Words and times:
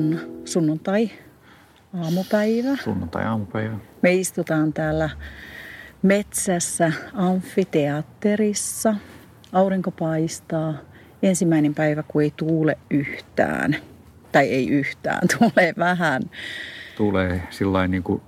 on 0.00 0.20
sunnuntai 0.44 1.10
aamupäivä. 2.02 2.76
Sunnuntai 2.84 3.24
aamupäivä. 3.24 3.76
Me 4.02 4.14
istutaan 4.14 4.72
täällä 4.72 5.10
metsässä 6.02 6.92
amfiteatterissa. 7.14 8.94
Aurinko 9.52 9.90
paistaa. 9.90 10.74
Ensimmäinen 11.22 11.74
päivä, 11.74 12.02
kun 12.02 12.22
ei 12.22 12.32
tuule 12.36 12.78
yhtään. 12.90 13.76
Tai 14.32 14.48
ei 14.48 14.68
yhtään, 14.68 15.28
tulee 15.38 15.74
vähän. 15.78 16.22
Tulee 16.96 17.42
sillä 17.50 17.88
niin 17.88 18.02
kuin 18.02 18.22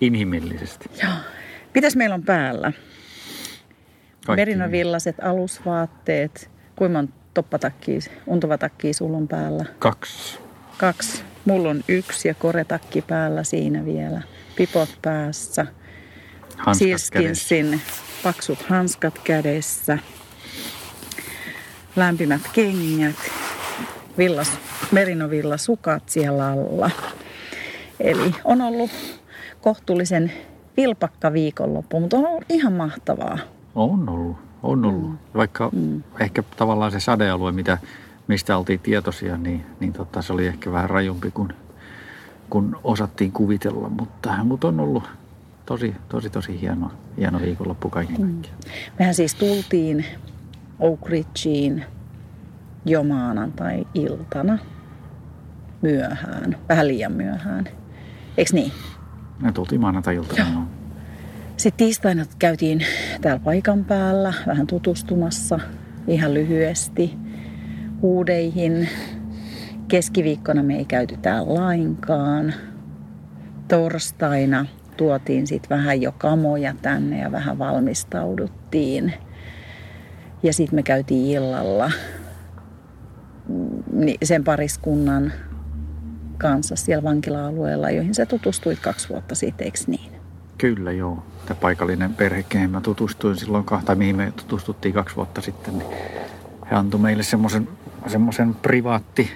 inhimillisesti. 0.00 0.90
Joo. 1.02 1.12
Mitäs 1.74 1.96
meillä 1.96 2.14
on 2.14 2.22
päällä? 2.22 2.72
Kaikki 4.26 4.40
Merinovillaset 4.40 5.16
alusvaatteet. 5.22 6.50
Kuinka 6.76 6.98
monta 6.98 7.14
toppatakkia, 7.34 8.00
untuvatakkia 8.26 8.94
sulla 8.94 9.16
on 9.16 9.28
päällä? 9.28 9.64
Kaksi. 9.78 10.45
Kaksi. 10.78 11.22
Mulla 11.44 11.70
on 11.70 11.80
yksi 11.88 12.28
ja 12.28 12.34
koretakki 12.34 13.02
päällä 13.02 13.44
siinä 13.44 13.84
vielä. 13.84 14.22
Pipot 14.56 14.98
päässä. 15.02 15.66
Hanskat 16.56 16.78
kädessä. 17.12 17.48
Sealskinsin 17.48 17.80
paksut 18.22 18.62
hanskat 18.62 19.18
kädessä. 19.18 19.98
Lämpimät 21.96 22.40
kengät. 22.52 23.16
Villas, 24.18 24.52
merinovilla 24.92 25.56
sukat 25.56 26.08
siellä 26.08 26.46
alla. 26.46 26.90
Eli 28.00 28.34
on 28.44 28.60
ollut 28.60 28.90
kohtuullisen 29.60 30.32
vilpakka 30.76 31.32
viikonloppu, 31.32 32.00
mutta 32.00 32.16
on 32.16 32.26
ollut 32.26 32.44
ihan 32.48 32.72
mahtavaa. 32.72 33.38
On 33.74 34.08
ollut, 34.08 34.36
on 34.62 34.84
ollut. 34.84 35.10
Mm. 35.10 35.18
Vaikka 35.34 35.70
mm. 35.72 36.02
ehkä 36.20 36.42
tavallaan 36.56 36.92
se 36.92 37.00
sadealue, 37.00 37.52
mitä, 37.52 37.78
mistä 38.28 38.56
oltiin 38.58 38.80
tietoisia, 38.80 39.36
niin, 39.36 39.66
niin 39.80 39.92
tota, 39.92 40.22
se 40.22 40.32
oli 40.32 40.46
ehkä 40.46 40.72
vähän 40.72 40.90
rajumpi 40.90 41.30
kuin, 41.30 41.52
kun 42.50 42.80
osattiin 42.84 43.32
kuvitella. 43.32 43.88
Mutta, 43.88 44.44
mutta 44.44 44.68
on 44.68 44.80
ollut 44.80 45.04
tosi, 45.66 45.94
tosi, 46.08 46.30
tosi 46.30 46.60
hieno, 46.60 46.90
hieno 47.16 47.40
viikonloppu 47.42 47.90
kaiken 47.90 48.16
Mm. 48.20 48.22
kaikkiaan. 48.32 48.58
Mehän 48.98 49.14
siis 49.14 49.34
tultiin 49.34 50.04
Oak 50.78 51.06
Ridgeen 51.08 51.84
jo 52.84 53.02
maanantai-iltana 53.04 54.58
myöhään, 55.82 56.56
vähän 56.68 56.88
liian 56.88 57.12
myöhään. 57.12 57.64
Eikö 58.36 58.50
niin? 58.54 58.72
Me 59.42 59.52
tultiin 59.52 59.80
maanantai-iltana. 59.80 60.48
joo. 60.52 60.62
Sitten 61.56 61.86
tiistaina 61.86 62.24
käytiin 62.38 62.80
täällä 63.20 63.40
paikan 63.44 63.84
päällä 63.84 64.34
vähän 64.46 64.66
tutustumassa 64.66 65.58
ihan 66.08 66.34
lyhyesti 66.34 67.14
huudeihin. 68.02 68.88
Keskiviikkona 69.88 70.62
me 70.62 70.76
ei 70.76 70.84
käyty 70.84 71.16
täällä 71.22 71.54
lainkaan. 71.54 72.54
Torstaina 73.68 74.66
tuotiin 74.96 75.46
sitten 75.46 75.78
vähän 75.78 76.02
jo 76.02 76.12
kamoja 76.12 76.74
tänne 76.82 77.18
ja 77.18 77.32
vähän 77.32 77.58
valmistauduttiin. 77.58 79.12
Ja 80.42 80.52
sitten 80.52 80.74
me 80.76 80.82
käytiin 80.82 81.26
illalla 81.26 81.90
mm, 83.48 83.82
ni- 83.92 84.18
sen 84.24 84.44
pariskunnan 84.44 85.32
kanssa 86.38 86.76
siellä 86.76 87.02
vankila-alueella, 87.02 87.90
joihin 87.90 88.14
sä 88.14 88.26
tutustuit 88.26 88.78
kaksi 88.78 89.08
vuotta 89.08 89.34
sitten, 89.34 89.64
eikö 89.64 89.78
niin? 89.86 90.12
Kyllä 90.58 90.92
joo. 90.92 91.22
Tämä 91.46 91.60
paikallinen 91.60 92.14
perhe, 92.14 92.42
kehen 92.42 92.70
mä 92.70 92.80
tutustuin 92.80 93.36
silloin, 93.36 93.64
kah- 93.64 93.84
tai 93.84 93.96
mihin 93.96 94.16
me 94.16 94.32
tutustuttiin 94.36 94.94
kaksi 94.94 95.16
vuotta 95.16 95.40
sitten, 95.40 95.78
niin 95.78 95.90
he 96.70 96.76
antoi 96.76 97.00
meille 97.00 97.22
semmoisen 97.22 97.68
semmoisen 98.06 98.54
privaatti 98.54 99.32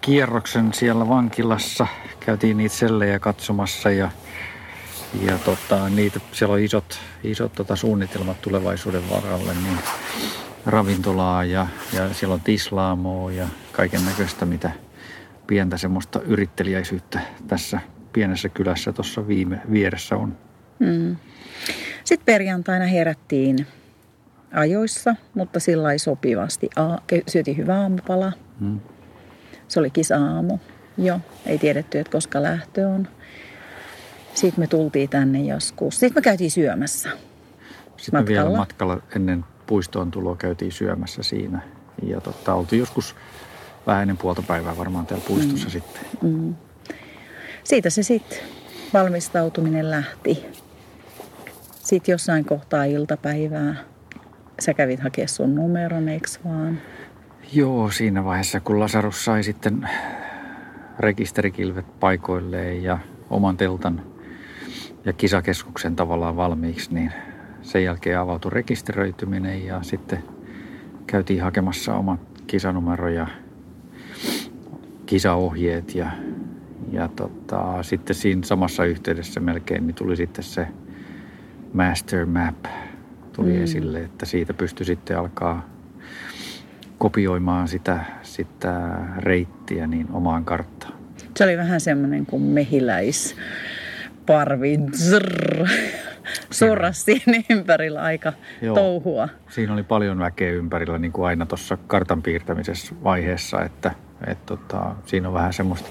kierroksen 0.00 0.72
siellä 0.72 1.08
vankilassa. 1.08 1.86
Käytiin 2.20 2.56
niitä 2.56 2.74
sellejä 2.74 3.18
katsomassa 3.18 3.90
ja, 3.90 4.10
ja 5.20 5.38
tota, 5.38 5.88
niitä, 5.88 6.20
siellä 6.32 6.52
on 6.52 6.60
isot, 6.60 7.00
isot 7.24 7.52
tota, 7.52 7.76
suunnitelmat 7.76 8.40
tulevaisuuden 8.40 9.10
varalle, 9.10 9.54
niin 9.54 9.78
ravintolaa 10.66 11.44
ja, 11.44 11.66
ja 11.92 12.14
siellä 12.14 12.34
on 12.34 12.40
tislaamoa 12.40 13.32
ja 13.32 13.48
kaiken 13.72 14.04
näköistä, 14.04 14.46
mitä 14.46 14.70
pientä 15.46 15.76
semmoista 15.76 16.20
yrittelijäisyyttä 16.20 17.20
tässä 17.48 17.80
pienessä 18.12 18.48
kylässä 18.48 18.92
tuossa 18.92 19.28
viime 19.28 19.60
vieressä 19.72 20.16
on. 20.16 20.36
Mm. 20.78 21.16
Sitten 22.04 22.26
perjantaina 22.26 22.84
herättiin 22.84 23.66
ajoissa, 24.54 25.16
mutta 25.34 25.60
sillä 25.60 25.98
sopivasti. 25.98 26.70
A- 26.76 26.98
syötiin 27.28 27.56
hyvä 27.56 27.80
aamupala. 27.80 28.32
Mm. 28.60 28.80
Se 29.68 29.80
oli 29.80 29.90
kisa-aamu. 29.90 30.58
Joo, 30.98 31.20
ei 31.46 31.58
tiedetty, 31.58 31.98
että 31.98 32.12
koska 32.12 32.42
lähtö 32.42 32.88
on. 32.88 33.08
Sitten 34.34 34.60
me 34.62 34.66
tultiin 34.66 35.08
tänne 35.08 35.40
joskus. 35.40 36.00
Sitten 36.00 36.14
me 36.14 36.22
käytiin 36.22 36.50
syömässä. 36.50 37.08
Sitten 37.96 38.20
me 38.20 38.26
vielä 38.26 38.50
Matkalla. 38.50 38.58
matkalla 38.58 39.16
ennen 39.16 39.44
puistoon 39.66 40.10
tuloa 40.10 40.36
käytiin 40.36 40.72
syömässä 40.72 41.22
siinä. 41.22 41.62
Ja 42.02 42.20
tota, 42.20 42.54
oltiin 42.54 42.80
joskus 42.80 43.16
vähän 43.86 44.02
ennen 44.02 44.16
puolta 44.16 44.42
päivää 44.42 44.76
varmaan 44.76 45.06
täällä 45.06 45.24
puistossa 45.28 45.66
mm. 45.66 45.72
sitten. 45.72 46.02
Mm. 46.22 46.54
Siitä 47.64 47.90
se 47.90 48.02
sitten 48.02 48.38
valmistautuminen 48.94 49.90
lähti. 49.90 50.46
Sitten 51.82 52.12
jossain 52.12 52.44
kohtaa 52.44 52.84
iltapäivää 52.84 53.76
sä 54.60 54.74
kävit 54.74 55.00
hakea 55.00 55.28
sun 55.28 55.54
numeron, 55.54 56.08
eikö 56.08 56.28
vaan? 56.44 56.78
Joo, 57.52 57.90
siinä 57.90 58.24
vaiheessa 58.24 58.60
kun 58.60 58.80
Lasarus 58.80 59.24
sai 59.24 59.42
sitten 59.42 59.88
rekisterikilvet 60.98 62.00
paikoilleen 62.00 62.82
ja 62.82 62.98
oman 63.30 63.56
teltan 63.56 64.02
ja 65.04 65.12
kisakeskuksen 65.12 65.96
tavallaan 65.96 66.36
valmiiksi, 66.36 66.94
niin 66.94 67.12
sen 67.62 67.84
jälkeen 67.84 68.18
avautui 68.18 68.50
rekisteröityminen 68.50 69.66
ja 69.66 69.82
sitten 69.82 70.24
käytiin 71.06 71.42
hakemassa 71.42 71.94
omat 71.94 72.20
kisanumero 72.46 73.08
ja 73.08 73.26
kisaohjeet 75.06 75.94
ja, 75.94 76.10
ja 76.92 77.08
tota, 77.08 77.82
sitten 77.82 78.16
siinä 78.16 78.42
samassa 78.42 78.84
yhteydessä 78.84 79.40
melkein 79.40 79.86
niin 79.86 79.94
tuli 79.94 80.16
sitten 80.16 80.44
se 80.44 80.66
master 81.72 82.26
map 82.26 82.64
tuli 83.36 83.52
Mm. 83.52 83.62
esille, 83.64 84.00
että 84.02 84.26
siitä 84.26 84.54
pystyi 84.54 84.86
sitten 84.86 85.18
alkaa 85.18 85.68
kopioimaan 86.98 87.68
sitä, 87.68 88.04
sitä 88.22 88.90
reittiä 89.18 89.86
niin 89.86 90.06
omaan 90.12 90.44
karttaan. 90.44 90.92
Se 91.36 91.44
oli 91.44 91.56
vähän 91.56 91.80
semmoinen 91.80 92.26
kuin 92.26 92.42
mehiläisparvi. 92.42 94.78
Zrrr. 94.92 95.66
Surras 96.50 97.04
siinä 97.04 97.42
ympärillä 97.50 98.02
aika 98.02 98.32
Joo. 98.62 98.74
touhua. 98.74 99.28
Siinä 99.48 99.72
oli 99.72 99.82
paljon 99.82 100.18
väkeä 100.18 100.52
ympärillä 100.52 100.98
niin 100.98 101.12
kuin 101.12 101.26
aina 101.26 101.46
tuossa 101.46 101.78
kartan 101.86 102.22
piirtämisessä 102.22 102.94
vaiheessa, 103.04 103.62
että 103.62 103.90
et, 104.26 104.46
tota, 104.46 104.94
siinä 105.06 105.28
on 105.28 105.34
vähän 105.34 105.52
semmoista, 105.52 105.88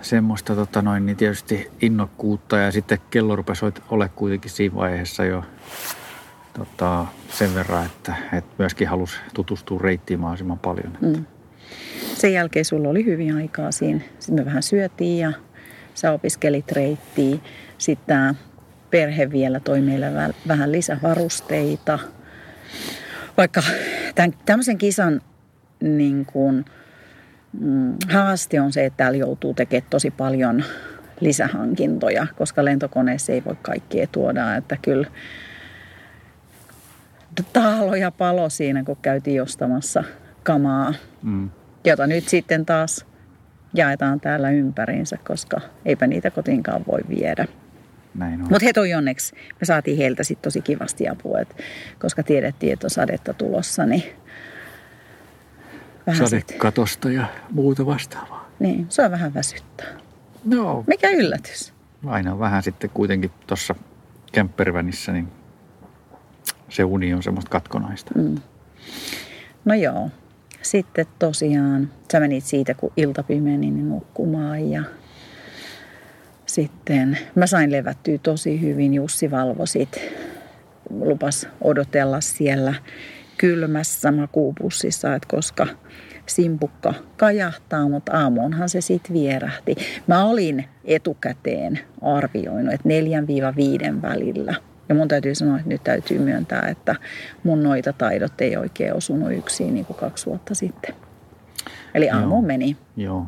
semmoista 0.00 0.54
tota 0.54 0.82
noin, 0.82 1.06
niin 1.06 1.16
tietysti 1.16 1.70
innokkuutta 1.80 2.58
ja 2.58 2.72
sitten 2.72 2.98
kello 3.10 3.36
rupesi 3.36 3.64
ole 3.90 4.10
kuitenkin 4.16 4.50
siinä 4.50 4.74
vaiheessa 4.74 5.24
jo 5.24 5.44
tota, 6.58 7.06
sen 7.28 7.54
verran, 7.54 7.86
että, 7.86 8.14
että 8.32 8.54
myöskin 8.58 8.88
halusi 8.88 9.16
tutustua 9.34 9.80
reittiin 9.82 10.20
mahdollisimman 10.20 10.58
paljon. 10.58 10.98
Mm. 11.00 11.24
Sen 12.14 12.32
jälkeen 12.32 12.64
sulla 12.64 12.88
oli 12.88 13.04
hyvin 13.04 13.34
aikaa 13.34 13.72
siinä. 13.72 14.00
Sitten 14.18 14.34
me 14.34 14.44
vähän 14.44 14.62
syötiin 14.62 15.18
ja 15.18 15.32
sä 15.94 16.12
opiskelit 16.12 16.72
reittiä. 16.72 17.36
Sitten 17.78 18.34
perhe 18.90 19.30
vielä 19.30 19.60
toi 19.60 19.80
meille 19.80 20.06
vä- 20.06 20.34
vähän 20.48 20.72
lisävarusteita. 20.72 21.98
Vaikka 23.36 23.62
tämän, 24.14 24.34
tämmöisen 24.46 24.78
kisan 24.78 25.20
niin 25.80 26.24
kuin, 26.24 26.64
mm, 27.60 27.94
haaste 28.12 28.60
on 28.60 28.72
se, 28.72 28.84
että 28.84 28.96
täällä 28.96 29.18
joutuu 29.18 29.54
tekemään 29.54 29.90
tosi 29.90 30.10
paljon 30.10 30.64
lisähankintoja, 31.20 32.26
koska 32.36 32.64
lentokoneessa 32.64 33.32
ei 33.32 33.44
voi 33.44 33.56
kaikkea 33.62 34.06
tuoda. 34.06 34.56
Että 34.56 34.76
kyllä 34.82 35.06
taalo 37.52 37.94
ja 37.94 38.10
palo 38.10 38.48
siinä, 38.48 38.84
kun 38.84 38.96
käytiin 39.02 39.42
ostamassa 39.42 40.04
kamaa 40.42 40.94
Mm. 41.22 41.50
jota 41.84 42.06
nyt 42.06 42.28
sitten 42.28 42.66
taas 42.66 43.06
jaetaan 43.74 44.20
täällä 44.20 44.50
ympäriinsä, 44.50 45.16
koska 45.26 45.60
eipä 45.84 46.06
niitä 46.06 46.30
kotiinkaan 46.30 46.84
voi 46.92 47.00
viedä. 47.08 47.46
Näin 48.14 48.34
on. 48.34 48.40
Mutta 48.50 48.64
he 48.64 48.72
toi 48.72 48.94
onneksi, 48.94 49.34
me 49.60 49.64
saatiin 49.64 49.96
heiltä 49.98 50.24
sitten 50.24 50.42
tosi 50.42 50.60
kivasti 50.60 51.08
apua, 51.08 51.40
et, 51.40 51.56
koska 51.98 52.22
tiedettiin, 52.22 52.72
että 52.72 52.86
on 52.86 52.90
sadetta 52.90 53.34
tulossa, 53.34 53.86
niin 53.86 54.02
vähän 56.06 56.28
Sadekatosta 56.28 57.10
ja 57.10 57.26
muuta 57.50 57.86
vastaavaa. 57.86 58.50
niin, 58.58 58.86
se 58.88 59.02
on 59.04 59.10
vähän 59.10 59.34
väsyttää. 59.34 59.86
No, 60.44 60.84
Mikä 60.86 61.10
yllätys? 61.10 61.74
aina 62.06 62.32
on 62.32 62.38
vähän 62.38 62.62
sitten 62.62 62.90
kuitenkin 62.94 63.30
tuossa 63.46 63.74
kämppervänissä, 64.32 65.12
niin 65.12 65.28
se 66.68 66.84
uni 66.84 67.14
on 67.14 67.22
semmoista 67.22 67.50
katkonaista. 67.50 68.10
Mm. 68.14 68.34
No 69.64 69.74
joo. 69.74 70.10
sitten 70.62 71.06
tosiaan 71.18 71.90
sä 72.12 72.20
menit 72.20 72.44
siitä, 72.44 72.74
kun 72.74 72.92
ilta 72.96 73.22
pimeni, 73.22 73.70
niin 73.70 73.88
nukkumaan 73.88 74.70
ja 74.70 74.82
sitten 76.46 77.18
mä 77.34 77.46
sain 77.46 77.72
levättyä 77.72 78.18
tosi 78.18 78.60
hyvin. 78.60 78.94
Jussi 78.94 79.30
valvo 79.30 79.66
sit, 79.66 80.00
lupas 80.90 81.48
odotella 81.60 82.20
siellä 82.20 82.74
kylmässä 83.38 84.12
makuupussissa, 84.12 85.14
että 85.14 85.28
koska 85.28 85.66
simpukka 86.26 86.94
kajahtaa, 87.16 87.88
mutta 87.88 88.12
aamuunhan 88.12 88.68
se 88.68 88.80
sitten 88.80 89.12
vierähti. 89.14 89.74
Mä 90.06 90.24
olin 90.24 90.64
etukäteen 90.84 91.78
arvioinut, 92.02 92.74
että 92.74 92.88
neljän 92.88 93.26
viiva 93.26 93.56
viiden 93.56 94.02
välillä. 94.02 94.54
Ja 94.88 94.94
mun 94.94 95.08
täytyy 95.08 95.34
sanoa, 95.34 95.56
että 95.56 95.68
nyt 95.68 95.84
täytyy 95.84 96.18
myöntää, 96.18 96.68
että 96.68 96.96
mun 97.44 97.62
noita 97.62 97.92
taidot 97.92 98.40
ei 98.40 98.56
oikein 98.56 98.94
osunut 98.94 99.32
yksin 99.32 99.74
niin 99.74 99.86
kuin 99.86 99.96
kaksi 99.96 100.26
vuotta 100.26 100.54
sitten. 100.54 100.94
Eli 101.94 102.10
aamu 102.10 102.34
Joo. 102.34 102.42
meni. 102.42 102.76
Joo. 102.96 103.26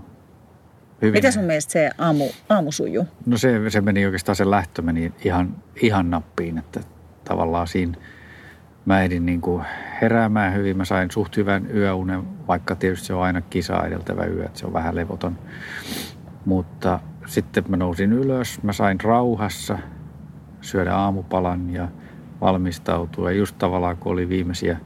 Hyvin. 1.02 1.12
Miten 1.12 1.32
sun 1.32 1.44
mielestä 1.44 1.72
se 1.72 1.90
aamu, 1.98 2.24
aamu 2.48 2.72
sujuu? 2.72 3.06
No 3.26 3.38
se, 3.38 3.70
se 3.70 3.80
meni 3.80 4.06
oikeastaan, 4.06 4.36
se 4.36 4.50
lähtö 4.50 4.82
meni 4.82 5.12
ihan, 5.24 5.56
ihan 5.82 6.10
nappiin, 6.10 6.58
että 6.58 6.80
tavallaan 7.24 7.68
siinä 7.68 7.98
mä 8.84 9.02
ehdin 9.02 9.26
niin 9.26 9.40
kuin 9.40 9.64
heräämään 10.02 10.54
hyvin. 10.54 10.76
Mä 10.76 10.84
sain 10.84 11.10
suht 11.10 11.36
hyvän 11.36 11.76
yöunen, 11.76 12.46
vaikka 12.48 12.74
tietysti 12.74 13.06
se 13.06 13.14
on 13.14 13.22
aina 13.22 13.40
kisa 13.40 13.86
edeltävä 13.86 14.24
yö, 14.24 14.44
että 14.44 14.58
se 14.58 14.66
on 14.66 14.72
vähän 14.72 14.94
levoton. 14.94 15.38
Mutta 16.44 17.00
sitten 17.26 17.64
mä 17.68 17.76
nousin 17.76 18.12
ylös, 18.12 18.62
mä 18.62 18.72
sain 18.72 19.00
rauhassa 19.00 19.78
syödä 20.60 20.94
aamupalan 20.94 21.70
ja 21.70 21.88
valmistautua. 22.40 23.30
Ja 23.30 23.36
just 23.36 23.58
tavallaan 23.58 23.96
kun 23.96 24.12
oli 24.12 24.28
viimeisiä, 24.28 24.78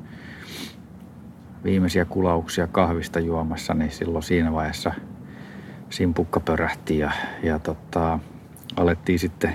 viimeisiä 1.64 2.04
kulauksia 2.04 2.66
kahvista 2.66 3.20
juomassa, 3.20 3.74
niin 3.74 3.90
silloin 3.90 4.22
siinä 4.22 4.52
vaiheessa 4.52 4.92
simpukka 5.90 6.40
pörähti 6.40 6.98
ja, 6.98 7.10
ja 7.42 7.58
tota, 7.58 8.18
alettiin 8.76 9.18
sitten 9.18 9.54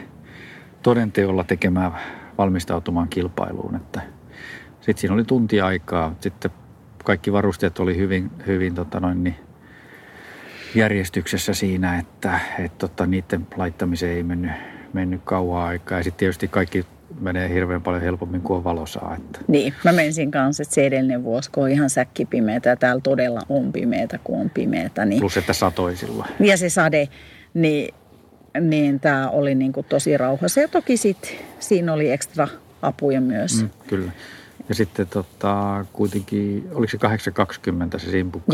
todenteolla 0.84 1.44
tekemään 1.44 1.92
valmistautumaan 2.38 3.10
kilpailuun. 3.10 3.76
Että 3.76 4.02
sitten 4.82 4.98
siinä 4.98 5.14
oli 5.14 5.24
tunti 5.24 5.62
aikaa. 5.62 6.16
Sitten 6.20 6.52
kaikki 7.06 7.32
varusteet 7.32 7.80
oli 7.80 7.98
hyvin, 7.98 8.32
hyvin 8.48 8.76
tota 8.76 9.00
noin, 9.00 9.24
niin 9.24 9.36
järjestyksessä 10.76 11.54
siinä, 11.54 12.00
että 12.00 12.40
et, 12.60 12.78
tota, 12.78 13.06
niiden 13.06 13.48
laittamiseen 13.56 14.16
ei 14.16 14.24
mennyt, 14.24 14.52
mennyt 14.94 15.22
kauan 15.24 15.64
aikaa. 15.64 15.98
Ja 15.98 16.04
sitten 16.04 16.20
tietysti 16.20 16.48
kaikki 16.48 16.86
menee 17.20 17.50
hirveän 17.50 17.82
paljon 17.82 18.04
helpommin 18.04 18.42
kuin 18.42 18.58
on 18.58 18.64
valosaa. 18.64 19.16
Että. 19.16 19.40
Niin, 19.48 19.74
mä 19.84 19.92
menisin 19.92 20.32
kanssa, 20.32 20.64
että 20.64 20.76
se 20.76 20.86
edellinen 20.86 21.24
vuosi, 21.24 21.52
kun 21.52 21.64
on 21.64 21.70
ihan 21.70 21.90
säkkipimeätä 21.90 22.70
ja 22.70 22.76
täällä 22.76 23.02
todella 23.02 23.42
on 23.50 23.72
pimeätä, 23.74 24.20
kun 24.24 24.42
on 24.42 24.50
pimeätä. 24.50 25.06
Niin... 25.06 25.20
Plus, 25.20 25.38
että 25.38 25.54
satoi 25.54 25.96
silloin. 25.96 26.30
Ja 26.40 26.58
se 26.58 26.70
sade, 26.70 27.08
niin, 27.54 27.94
niin 28.60 29.00
tämä 29.00 29.30
oli 29.30 29.56
niin 29.56 29.74
kuin 29.74 29.86
tosi 29.90 30.18
rauhassa. 30.18 30.60
Ja 30.60 30.68
toki 30.68 30.98
sitten 30.98 31.32
siinä 31.60 31.94
oli 31.94 32.12
ekstra 32.12 32.48
apuja 32.82 33.22
myös. 33.22 33.62
Mm, 33.62 33.70
kyllä. 33.88 34.12
Ja 34.70 34.76
sitten 34.76 35.08
tota, 35.08 35.86
kuitenkin, 35.94 36.68
oliko 36.74 36.92
se 36.92 36.98
8.20 37.94 38.00
se 38.00 38.12
simpukka 38.12 38.54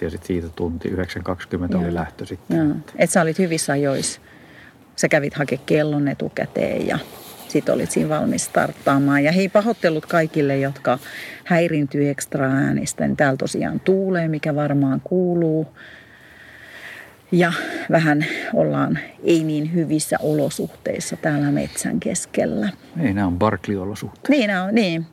ja 0.00 0.10
sitten 0.10 0.26
siitä 0.26 0.48
tunti 0.48 0.88
9.20 0.88 1.76
oli 1.76 1.94
lähtö 1.94 2.26
sitten. 2.26 2.56
Joo. 2.56 2.76
Et 2.96 3.10
sä 3.10 3.22
olit 3.22 3.38
hyvissä 3.38 3.72
ajoissa. 3.72 4.20
Sä 5.02 5.08
kävit 5.08 5.34
hake 5.34 5.56
kellon 5.56 6.08
etukäteen 6.08 6.86
ja 6.86 6.98
sitten 7.48 7.74
olit 7.74 7.90
siinä 7.90 8.08
valmis 8.08 8.44
starttaamaan. 8.44 9.24
Ja 9.24 9.32
hei, 9.32 9.48
pahoittelut 9.48 10.06
kaikille, 10.06 10.58
jotka 10.58 10.98
häirintyy 11.44 12.08
ekstra 12.08 12.46
äänistä. 12.46 13.06
Niin 13.06 13.16
täällä 13.16 13.36
tosiaan 13.36 13.80
tuulee, 13.80 14.28
mikä 14.28 14.54
varmaan 14.54 15.00
kuuluu. 15.04 15.66
Ja 17.32 17.52
vähän 17.90 18.26
ollaan 18.54 18.98
ei 19.24 19.44
niin 19.44 19.74
hyvissä 19.74 20.16
olosuhteissa 20.20 21.16
täällä 21.16 21.50
metsän 21.50 22.00
keskellä. 22.00 22.68
Ei, 23.00 23.14
nämä 23.14 23.26
on 23.26 23.38
Barkley-olosuhteet. 23.38 24.28
Niin, 24.28 24.48
nämä 24.48 24.64
on, 24.64 24.74
niin. 24.74 25.06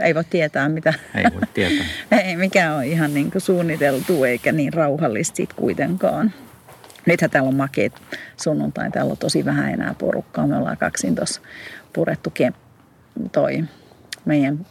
Ei 0.00 0.14
voi 0.14 0.24
tietää, 0.24 0.68
mitä. 0.68 0.94
Ei 1.14 1.24
voi 1.34 1.42
tietää. 1.54 1.86
ei, 2.24 2.36
mikä 2.36 2.74
on 2.74 2.84
ihan 2.84 3.14
niin 3.14 3.30
kuin 3.30 3.42
suunniteltu 3.42 4.24
eikä 4.24 4.52
niin 4.52 4.72
rauhallista 4.72 5.36
sit 5.36 5.52
kuitenkaan. 5.52 6.32
Nythän 7.06 7.30
täällä 7.30 7.48
on 7.48 7.54
makeet 7.54 7.92
sunnuntai. 8.36 8.90
Täällä 8.90 9.10
on 9.10 9.18
tosi 9.18 9.44
vähän 9.44 9.72
enää 9.72 9.94
porukkaa. 9.98 10.46
Me 10.46 10.56
ollaan 10.56 10.76
kaksin 10.76 11.14
tuossa 11.14 11.40
purettu 11.92 12.32
toi 13.32 13.64
meidän 14.24 14.66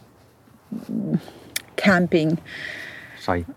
camping 1.84 2.36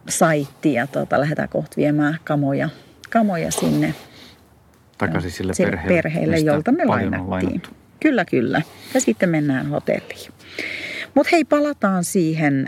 saitti, 0.10 0.74
ja 0.74 0.88
tota, 0.88 1.20
lähdetään 1.20 1.50
kohta 1.50 1.78
viemään 1.78 2.18
kamoja, 2.24 2.70
kamoja 3.10 3.52
sinne 3.52 3.94
takaisin 4.98 5.32
sille 5.32 5.54
perheelle, 5.58 5.96
perheelle 5.96 6.40
jolta 6.40 6.72
me 6.72 6.86
lainattiin. 6.86 7.62
Kyllä, 8.00 8.26
kyllä. 8.26 8.62
Ja 8.94 9.02
sitten 9.02 9.30
mennään 9.30 9.68
hotelliin. 9.68 10.32
Mutta 11.16 11.30
hei, 11.32 11.44
palataan 11.44 12.04
siihen 12.04 12.68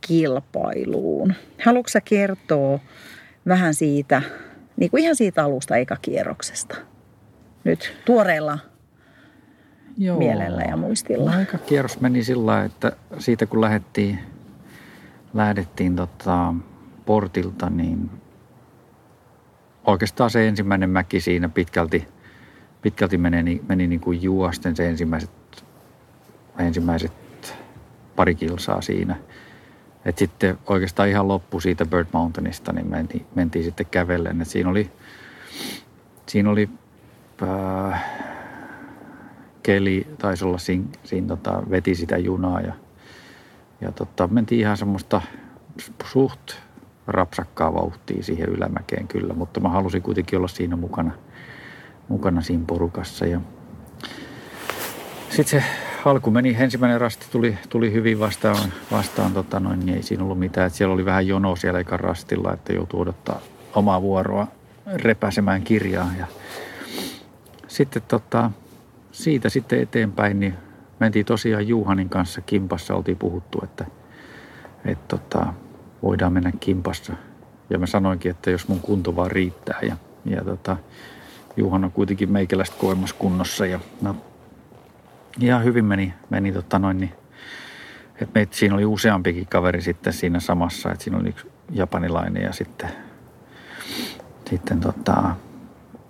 kilpailuun. 0.00 1.34
Haluatko 1.64 1.88
sä 1.88 2.00
kertoa 2.00 2.78
vähän 3.48 3.74
siitä, 3.74 4.22
niin 4.78 4.90
kuin 4.90 5.02
ihan 5.02 5.16
siitä 5.16 5.44
alusta 5.44 5.74
kierroksesta? 6.02 6.76
Nyt 7.64 7.96
tuoreella 8.04 8.58
Joo. 9.96 10.18
mielellä 10.18 10.62
ja 10.62 10.76
muistilla. 10.76 11.36
No, 11.36 11.58
kierros 11.66 12.00
meni 12.00 12.24
sillä 12.24 12.64
että 12.64 12.92
siitä 13.18 13.46
kun 13.46 13.60
lähdettiin, 13.60 14.18
lähdettiin 15.34 15.96
tota 15.96 16.54
portilta, 17.06 17.70
niin 17.70 18.10
oikeastaan 19.86 20.30
se 20.30 20.48
ensimmäinen 20.48 20.90
mäki 20.90 21.20
siinä 21.20 21.48
pitkälti, 21.48 22.08
pitkälti 22.82 23.18
meni, 23.18 23.62
meni 23.68 23.86
niin 23.86 24.00
kuin 24.00 24.22
juosten 24.22 24.76
se 24.76 24.88
ensimmäiset, 24.88 25.30
ensimmäiset 26.58 27.12
pari 28.16 28.34
kilsaa 28.34 28.80
siinä. 28.80 29.16
Et 30.08 30.18
sitten 30.18 30.58
oikeastaan 30.66 31.08
ihan 31.08 31.28
loppu 31.28 31.60
siitä 31.60 31.86
Bird 31.86 32.06
Mountainista, 32.12 32.72
niin 32.72 32.86
mentiin, 32.86 33.26
mentiin 33.34 33.64
sitten 33.64 33.86
kävellen. 33.86 34.40
Et 34.40 34.48
siinä 34.48 34.70
oli, 34.70 34.90
siinä 36.26 36.50
oli 36.50 36.70
äh, 37.42 38.04
keli, 39.62 40.06
taisi 40.18 40.44
olla 40.44 40.58
siinä, 40.58 40.84
siinä 41.04 41.28
tota, 41.28 41.62
veti 41.70 41.94
sitä 41.94 42.16
junaa 42.18 42.60
ja, 42.60 42.72
ja 43.80 43.92
tota, 43.92 44.26
mentiin 44.26 44.60
ihan 44.60 44.76
semmoista 44.76 45.22
suht 46.04 46.52
rapsakkaa 47.06 47.74
vauhtia 47.74 48.22
siihen 48.22 48.48
ylämäkeen 48.48 49.08
kyllä, 49.08 49.34
mutta 49.34 49.60
mä 49.60 49.68
halusin 49.68 50.02
kuitenkin 50.02 50.38
olla 50.38 50.48
siinä 50.48 50.76
mukana, 50.76 51.12
mukana 52.08 52.40
siinä 52.40 52.64
porukassa 52.66 53.26
ja 53.26 53.40
sitten 55.28 55.60
se 55.60 55.87
alku 56.04 56.30
meni, 56.30 56.56
ensimmäinen 56.58 57.00
rasti 57.00 57.26
tuli, 57.30 57.58
tuli 57.68 57.92
hyvin 57.92 58.18
vastaan, 58.18 58.72
vastaan 58.92 59.32
tota 59.32 59.60
noin, 59.60 59.80
niin 59.80 59.96
ei 59.96 60.02
siinä 60.02 60.24
ollut 60.24 60.38
mitään. 60.38 60.66
Että 60.66 60.76
siellä 60.76 60.94
oli 60.94 61.04
vähän 61.04 61.26
jono 61.26 61.56
siellä 61.56 61.80
ekan 61.80 62.00
rastilla, 62.00 62.52
että 62.52 62.72
joutui 62.72 63.00
odottaa 63.00 63.40
omaa 63.74 64.02
vuoroa 64.02 64.46
repäsemään 64.94 65.62
kirjaa. 65.62 66.10
Ja 66.18 66.26
sitten 67.68 68.02
tota, 68.08 68.50
siitä 69.12 69.48
sitten 69.48 69.80
eteenpäin, 69.80 70.40
niin 70.40 70.54
mentiin 71.00 71.26
tosiaan 71.26 71.68
Juhanin 71.68 72.08
kanssa 72.08 72.40
kimpassa, 72.40 72.94
oltiin 72.94 73.18
puhuttu, 73.18 73.60
että, 73.64 73.84
että 74.84 75.16
tota, 75.16 75.46
voidaan 76.02 76.32
mennä 76.32 76.52
kimpassa. 76.60 77.12
Ja 77.70 77.78
mä 77.78 77.86
sanoinkin, 77.86 78.30
että 78.30 78.50
jos 78.50 78.68
mun 78.68 78.80
kunto 78.80 79.16
vaan 79.16 79.30
riittää 79.30 79.78
ja, 79.82 79.96
ja 80.24 80.44
tota, 80.44 80.76
Juhan 81.56 81.84
on 81.84 81.92
kuitenkin 81.92 82.32
meikäläistä 82.32 82.76
koemassa 82.78 83.16
kunnossa 83.18 83.66
ja 83.66 83.80
no, 84.00 84.16
ihan 85.40 85.64
hyvin 85.64 85.84
meni, 85.84 86.14
meni 86.30 86.52
tota 86.52 86.78
noin, 86.78 86.98
niin, 86.98 87.12
että 88.12 88.30
meitä, 88.34 88.56
siinä 88.56 88.74
oli 88.74 88.84
useampikin 88.84 89.46
kaveri 89.46 89.82
sitten 89.82 90.12
siinä 90.12 90.40
samassa, 90.40 90.92
että 90.92 91.04
siinä 91.04 91.18
oli 91.18 91.28
yksi 91.28 91.50
japanilainen 91.70 92.42
ja 92.42 92.52
sitten, 92.52 92.90
sitten 94.50 94.80
tota, 94.80 95.34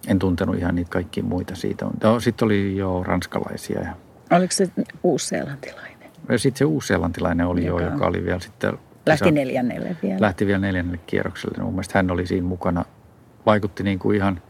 en 0.08 0.18
tuntenut 0.18 0.56
ihan 0.56 0.74
niitä 0.74 0.90
kaikkia 0.90 1.24
muita 1.24 1.54
siitä. 1.54 1.86
No, 2.02 2.20
sitten 2.20 2.46
oli 2.46 2.76
jo 2.76 3.02
ranskalaisia. 3.02 3.80
Ja, 3.80 3.94
Oliko 4.36 4.52
se 4.52 4.68
uusseelantilainen? 5.02 6.10
Sitten 6.36 6.58
se 6.58 6.64
uusseelantilainen 6.64 7.46
oli 7.46 7.66
joka, 7.66 7.82
jo, 7.82 7.90
joka 7.90 8.06
oli 8.06 8.24
vielä 8.24 8.40
sitten... 8.40 8.78
Lähti 9.06 9.30
neljännelle 9.30 9.96
vielä. 10.02 10.20
Lähti 10.20 10.46
vielä 10.46 10.58
neljännelle 10.58 11.00
kierrokselle. 11.06 11.62
Mun 11.62 11.72
mielestä 11.72 11.98
hän 11.98 12.10
oli 12.10 12.26
siinä 12.26 12.46
mukana. 12.46 12.84
Vaikutti 13.46 13.82
niin 13.82 13.98
kuin 13.98 14.16
ihan 14.16 14.42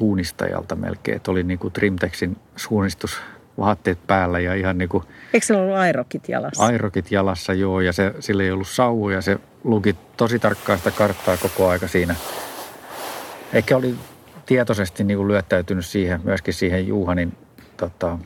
suunnistajalta 0.00 0.76
melkein. 0.76 1.16
Että 1.16 1.30
oli 1.30 1.42
niin 1.42 1.58
kuin 1.58 1.72
Trimtexin 1.72 2.36
suunnistus 2.56 3.20
vaatteet 3.58 3.98
päällä 4.06 4.40
ja 4.40 4.54
ihan 4.54 4.78
niin 4.78 4.88
kuin... 4.88 5.04
Eikö 5.34 5.46
se 5.46 5.56
ollut 5.56 5.76
airokit 5.76 6.28
jalassa? 6.28 6.64
Airokit 6.64 7.12
jalassa, 7.12 7.52
joo. 7.52 7.80
Ja 7.80 7.92
se, 7.92 8.14
sillä 8.20 8.42
ei 8.42 8.50
ollut 8.50 8.68
sauvoja. 8.68 9.20
Se 9.20 9.38
luki 9.64 9.96
tosi 10.16 10.38
tarkkaan 10.38 10.78
sitä 10.78 10.90
karttaa 10.90 11.36
koko 11.36 11.68
aika 11.68 11.88
siinä. 11.88 12.14
Eikä 13.52 13.76
oli 13.76 13.94
tietoisesti 14.46 15.04
niin 15.04 15.16
kuin 15.16 15.28
lyöttäytynyt 15.28 15.86
siihen, 15.86 16.20
myöskin 16.24 16.54
siihen 16.54 16.86
Juhanin 16.86 17.32
tota, 17.76 18.18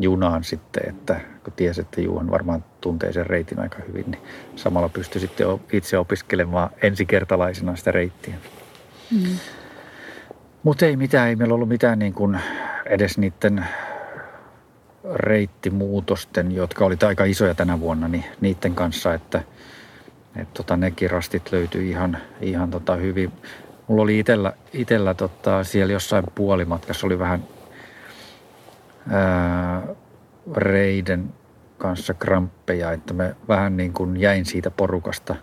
junaan 0.00 0.44
sitten, 0.44 0.88
että 0.88 1.20
kun 1.44 1.52
tiesi, 1.52 1.80
että 1.80 2.00
Juhan 2.00 2.30
varmaan 2.30 2.64
tuntee 2.80 3.12
sen 3.12 3.26
reitin 3.26 3.60
aika 3.60 3.78
hyvin, 3.88 4.10
niin 4.10 4.22
samalla 4.56 4.88
pystyi 4.88 5.20
sitten 5.20 5.46
itse 5.72 5.98
opiskelemaan 5.98 6.70
ensikertalaisena 6.82 7.76
sitä 7.76 7.92
reittiä. 7.92 8.34
Mm. 9.10 9.38
Mutta 10.62 10.86
ei 10.86 10.96
mitään, 10.96 11.28
ei 11.28 11.36
meillä 11.36 11.54
ollut 11.54 11.68
mitään 11.68 11.98
niin 11.98 12.14
kuin 12.14 12.40
edes 12.86 13.18
niiden 13.18 13.66
reittimuutosten, 15.14 16.52
jotka 16.52 16.84
olivat 16.84 17.02
aika 17.02 17.24
isoja 17.24 17.54
tänä 17.54 17.80
vuonna, 17.80 18.08
niin 18.08 18.24
niiden 18.40 18.74
kanssa, 18.74 19.14
että 19.14 19.42
et 20.36 20.54
tota, 20.54 20.76
nekin 20.76 21.10
rastit 21.10 21.52
löytyi 21.52 21.90
ihan, 21.90 22.18
ihan 22.40 22.70
tota 22.70 22.96
hyvin. 22.96 23.32
Mulla 23.86 24.02
oli 24.02 24.18
itellä, 24.18 24.52
itellä 24.72 25.14
tota, 25.14 25.64
siellä 25.64 25.92
jossain 25.92 26.24
puolimatkassa 26.34 27.06
oli 27.06 27.18
vähän 27.18 27.44
ää, 29.10 29.82
reiden 30.56 31.32
kanssa 31.78 32.14
kramppeja, 32.14 32.92
että 32.92 33.14
mä 33.14 33.30
vähän 33.48 33.76
niin 33.76 33.92
kuin 33.92 34.16
jäin 34.16 34.44
siitä 34.44 34.70
porukasta 34.70 35.36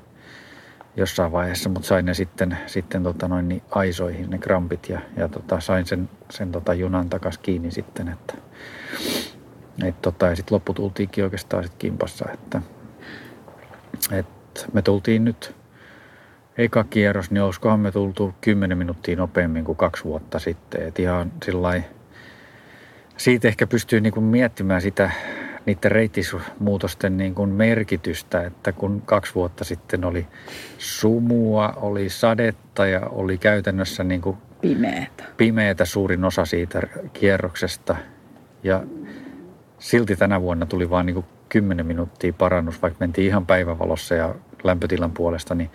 jossain 0.98 1.32
vaiheessa, 1.32 1.70
mutta 1.70 1.88
sain 1.88 2.06
ne 2.06 2.14
sitten, 2.14 2.58
sitten 2.66 3.04
tota 3.04 3.28
noin, 3.28 3.48
niin 3.48 3.62
aisoihin 3.72 4.30
ne 4.30 4.38
krampit 4.38 4.90
ja, 4.90 5.02
ja 5.18 5.28
tota, 5.28 5.60
sain 5.60 5.86
sen, 5.86 6.10
sen 6.30 6.52
tota 6.52 6.74
junan 6.74 7.10
takas 7.10 7.38
kiinni 7.38 7.72
sitten, 7.72 8.08
että 8.08 8.34
et 9.84 10.02
tota, 10.02 10.26
ja 10.26 10.36
sitten 10.36 10.56
loppu 10.56 10.74
tultiinkin 10.74 11.24
oikeastaan 11.24 11.64
sitten 11.64 11.80
kimpassa, 11.80 12.26
että 12.34 12.62
et 14.12 14.28
me 14.74 14.82
tultiin 14.82 15.26
nyt 15.26 15.56
eka 16.58 16.84
kierros, 16.84 17.32
niin 17.32 17.44
olisikohan 17.44 17.80
me 17.80 17.92
tultu 17.92 18.34
10 18.42 18.78
minuuttia 18.78 19.16
nopeammin 19.16 19.66
kuin 19.66 19.76
kaksi 19.76 20.04
vuotta 20.04 20.40
sitten. 20.40 20.88
Et 20.88 21.00
ihan 21.00 21.32
sillai, 21.46 21.84
siitä 23.18 23.48
ehkä 23.48 23.68
pystyy 23.68 24.02
niin 24.02 24.14
kuin 24.14 24.24
miettimään 24.24 24.82
sitä 24.82 25.12
niiden 25.66 25.92
reittismuutosten 25.92 27.18
niin 27.18 27.36
kuin 27.36 27.50
merkitystä, 27.50 28.42
että 28.42 28.72
kun 28.72 29.02
kaksi 29.06 29.36
vuotta 29.36 29.64
sitten 29.64 30.06
oli 30.06 30.28
sumua, 30.78 31.74
oli 31.76 32.10
sadetta 32.10 32.88
ja 32.88 33.02
oli 33.02 33.38
käytännössä 33.38 34.04
niin 34.04 34.22
kuin 34.22 34.38
pimeätä. 34.62 35.24
pimeätä 35.38 35.86
suurin 35.86 36.24
osa 36.24 36.46
siitä 36.46 36.82
kierroksesta. 37.14 37.96
Ja 38.64 38.84
silti 39.80 40.16
tänä 40.16 40.42
vuonna 40.42 40.66
tuli 40.66 40.90
vain 40.90 41.06
niin 41.06 41.26
10 41.50 41.86
minuuttia 41.86 42.34
parannus, 42.34 42.82
vaikka 42.82 42.98
mentiin 43.00 43.28
ihan 43.28 43.46
päivävalossa 43.46 44.16
ja 44.16 44.36
lämpötilan 44.64 45.12
puolesta, 45.12 45.56
niin 45.56 45.70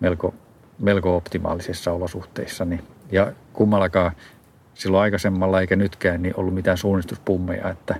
melko, 0.00 0.34
melko 0.78 1.16
optimaalisissa 1.16 1.92
olosuhteissa. 1.92 2.64
Niin, 2.64 2.82
ja 3.12 3.32
kummallakaan 3.52 4.12
silloin 4.74 5.02
aikaisemmalla 5.02 5.60
eikä 5.60 5.76
nytkään 5.76 6.22
niin 6.22 6.34
ollut 6.36 6.54
mitään 6.54 6.76
suunnistuspummeja, 6.76 7.70
että 7.70 7.94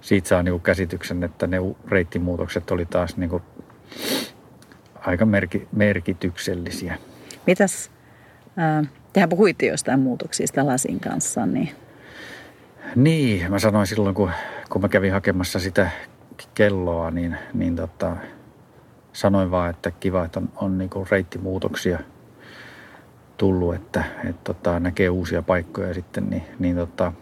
siitä 0.00 0.28
saa 0.28 0.42
niin 0.42 0.60
käsityksen, 0.60 1.24
että 1.24 1.46
ne 1.46 1.56
reittimuutokset 1.88 2.70
oli 2.70 2.86
taas 2.86 3.16
niin 3.16 3.30
kuin 3.30 3.42
aika 4.94 5.26
merki, 5.26 5.68
merkityksellisiä. 5.72 6.98
Mitäs, 7.46 7.90
äh, 8.58 8.90
tehän 9.12 9.28
puhuitte 9.28 9.66
jostain 9.66 10.00
muutoksista 10.00 10.66
Lasin 10.66 11.00
kanssa, 11.00 11.46
niin... 11.46 11.70
Niin, 12.96 13.50
mä 13.50 13.58
sanoin 13.58 13.86
silloin, 13.86 14.14
kun, 14.14 14.30
kun 14.70 14.82
mä 14.82 14.88
kävin 14.88 15.12
hakemassa 15.12 15.58
sitä 15.58 15.90
kelloa, 16.54 17.10
niin, 17.10 17.36
niin 17.54 17.76
tota, 17.76 18.16
sanoin 19.12 19.50
vaan, 19.50 19.70
että 19.70 19.90
kiva, 19.90 20.24
että 20.24 20.40
on, 20.40 20.48
on 20.56 20.78
niin 20.78 20.90
reittimuutoksia 21.10 21.98
tullut, 23.36 23.74
että 23.74 24.04
et 24.28 24.44
tota, 24.44 24.80
näkee 24.80 25.08
uusia 25.08 25.42
paikkoja 25.42 25.94
sitten, 25.94 26.30
niin, 26.30 26.42
niin 26.58 26.76
tota, 26.76 27.12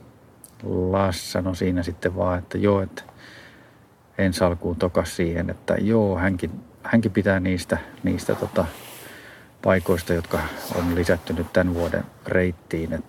Las 0.63 1.33
sanoi 1.33 1.57
siinä 1.57 1.83
sitten 1.83 2.17
vaan, 2.17 2.39
että 2.39 2.59
joo, 2.59 2.83
että 2.83 3.03
ensi 4.19 4.45
alkuun 4.45 4.77
tokas 4.77 5.17
siihen, 5.17 5.51
että 5.51 5.75
joo, 5.75 6.19
hänkin, 6.19 6.51
hänkin 6.83 7.13
pitää 7.13 7.41
niistä, 7.41 7.79
niistä 8.03 8.35
tota, 8.35 8.65
paikoista, 9.63 10.15
jotka 10.15 10.41
on 10.75 10.95
lisätty 10.95 11.33
nyt 11.33 11.53
tämän 11.53 11.75
vuoden 11.75 12.05
reittiin. 12.27 13.05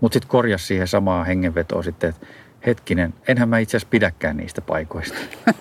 Mutta 0.00 0.14
sitten 0.14 0.30
korjasi 0.30 0.66
siihen 0.66 0.88
samaa 0.88 1.24
hengenvetoa 1.24 1.82
sitten, 1.82 2.10
että 2.10 2.26
hetkinen, 2.66 3.14
enhän 3.28 3.48
mä 3.48 3.58
itse 3.58 3.76
asiassa 3.76 3.90
pidäkään 3.90 4.36
niistä 4.36 4.60
paikoista. 4.60 5.18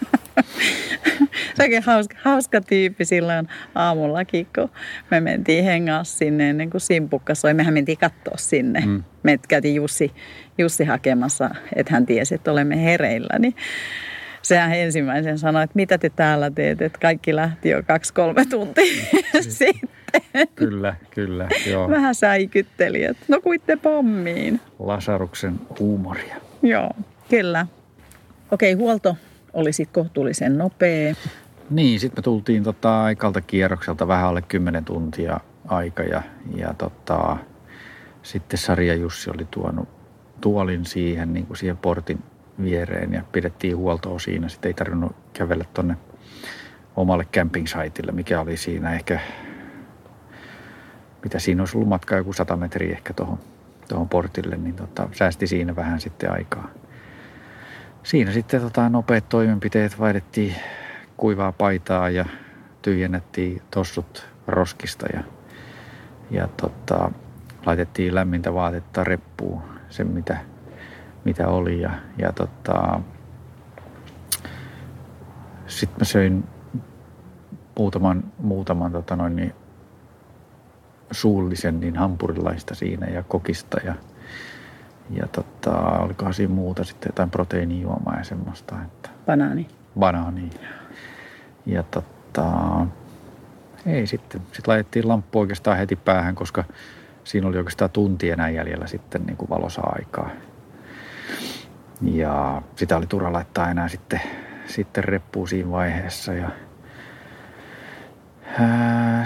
Sekin 1.57 1.83
hauska, 1.83 2.15
hauska 2.23 2.61
tyyppi 2.61 3.05
silloin 3.05 3.47
aamullakin, 3.75 4.47
kun 4.55 4.69
me 5.11 5.19
mentiin 5.19 5.63
hengaa 5.63 6.03
sinne 6.03 6.49
ennen 6.49 6.69
kuin 6.69 6.81
simpukka 6.81 7.35
soi. 7.35 7.53
Mehän 7.53 7.73
mentiin 7.73 7.97
katsoa 7.97 8.37
sinne. 8.37 8.83
Mm. 8.85 9.03
Me 9.23 9.39
käytiin 9.47 9.75
Jussi, 9.75 10.11
Jussi 10.57 10.85
hakemassa, 10.85 11.49
että 11.75 11.93
hän 11.93 12.05
tiesi, 12.05 12.35
että 12.35 12.51
olemme 12.51 12.83
hereillä. 12.83 13.39
Niin 13.39 13.55
sehän 14.41 14.73
ensimmäisen 14.73 15.37
sanoi, 15.37 15.63
että 15.63 15.75
mitä 15.75 15.97
te 15.97 16.09
täällä 16.09 16.51
teet, 16.51 16.81
että 16.81 16.99
kaikki 16.99 17.35
lähti 17.35 17.69
jo 17.69 17.83
kaksi-kolme 17.83 18.45
tuntia 18.45 18.93
sitten. 19.49 20.47
Kyllä, 20.55 20.95
kyllä. 21.11 21.47
Joo. 21.69 21.89
Vähän 21.89 22.15
säikytteli, 22.15 23.03
että 23.03 23.25
no 23.27 23.41
kuitte 23.41 23.75
pommiin. 23.75 24.59
Lasaruksen 24.79 25.59
huumoria. 25.79 26.35
Joo, 26.61 26.91
kyllä. 27.29 27.67
Okei, 28.51 28.73
huolto 28.73 29.15
oli 29.53 29.73
sitten 29.73 30.03
kohtuullisen 30.03 30.57
nopea. 30.57 31.15
Niin, 31.69 31.99
sitten 31.99 32.21
me 32.21 32.23
tultiin 32.23 32.63
tota 32.63 33.03
aikalta 33.03 33.41
kierrokselta 33.41 34.07
vähän 34.07 34.27
alle 34.27 34.41
10 34.41 34.85
tuntia 34.85 35.39
aika 35.67 36.03
ja, 36.03 36.21
ja 36.55 36.73
tota, 36.73 37.37
sitten 38.23 38.57
Sarja 38.57 38.95
Jussi 38.95 39.29
oli 39.29 39.47
tuonut 39.51 39.89
tuolin 40.41 40.85
siihen, 40.85 41.33
niin 41.33 41.45
kuin 41.45 41.57
siihen 41.57 41.77
portin 41.77 42.23
viereen 42.63 43.13
ja 43.13 43.23
pidettiin 43.31 43.77
huoltoa 43.77 44.19
siinä. 44.19 44.49
Sitten 44.49 44.69
ei 44.69 44.73
tarvinnut 44.73 45.15
kävellä 45.33 45.65
tonne 45.73 45.97
omalle 46.95 47.25
camping 47.25 47.67
siteille, 47.67 48.11
mikä 48.11 48.41
oli 48.41 48.57
siinä 48.57 48.93
ehkä, 48.93 49.19
mitä 51.23 51.39
siinä 51.39 51.61
olisi 51.61 51.77
ollut 51.77 51.89
matka 51.89 52.15
joku 52.15 52.33
100 52.33 52.55
metriä 52.55 52.91
ehkä 52.91 53.13
tuohon 53.13 53.39
tuohon 53.89 54.09
portille, 54.09 54.57
niin 54.57 54.75
tota, 54.75 55.09
säästi 55.11 55.47
siinä 55.47 55.75
vähän 55.75 56.01
sitten 56.01 56.31
aikaa. 56.31 56.67
Siinä 58.03 58.31
sitten 58.31 58.61
tota, 58.61 58.89
nopeat 58.89 59.29
toimenpiteet 59.29 59.99
vaihdettiin 59.99 60.55
kuivaa 61.17 61.51
paitaa 61.51 62.09
ja 62.09 62.25
tyhjennettiin 62.81 63.61
tossut 63.71 64.27
roskista 64.47 65.07
ja, 65.13 65.23
ja 66.31 66.47
tota, 66.47 67.11
laitettiin 67.65 68.15
lämmintä 68.15 68.53
vaatetta 68.53 69.03
reppuun, 69.03 69.61
sen 69.89 70.07
mitä, 70.07 70.37
mitä 71.25 71.47
oli. 71.47 71.81
Ja, 71.81 71.91
ja 72.17 72.33
tota, 72.33 72.99
sitten 75.67 75.99
mä 75.99 76.05
söin 76.05 76.43
muutaman, 77.77 78.23
muutaman 78.37 78.91
tota 78.91 79.15
noin, 79.15 79.35
niin 79.35 79.53
suullisen 81.11 81.79
niin 81.79 81.95
hampurilaista 81.95 82.75
siinä 82.75 83.07
ja 83.07 83.23
kokista 83.23 83.77
ja, 83.85 83.95
ja 85.09 85.27
tota, 85.27 85.71
olikohan 85.79 86.33
siinä 86.33 86.53
muuta 86.53 86.83
sitten 86.83 87.09
jotain 87.09 87.29
proteiinijuomaa 87.29 88.17
ja 88.17 88.23
semmoista. 88.23 88.75
Että, 88.85 89.09
Banaani. 89.25 89.67
Banaani. 89.99 90.49
Ja 91.65 91.83
tota, 91.83 92.51
ei 93.85 94.07
sitten. 94.07 94.41
Sitten 94.41 94.63
laitettiin 94.67 95.07
lamppu 95.07 95.39
oikeastaan 95.39 95.77
heti 95.77 95.95
päähän, 95.95 96.35
koska 96.35 96.63
siinä 97.23 97.47
oli 97.47 97.57
oikeastaan 97.57 97.91
tunti 97.91 98.29
enää 98.29 98.49
jäljellä 98.49 98.87
sitten 98.87 99.25
niin 99.25 99.37
kuin 99.37 99.49
valosa 99.49 99.81
aikaa. 99.85 100.29
Ja 102.01 102.61
sitä 102.75 102.97
oli 102.97 103.07
turha 103.07 103.33
laittaa 103.33 103.71
enää 103.71 103.87
sitten, 103.87 104.21
sitten 104.65 105.03
reppuun 105.03 105.47
siinä 105.47 105.71
vaiheessa. 105.71 106.33
Ja, 106.33 106.49
ää, 108.59 109.23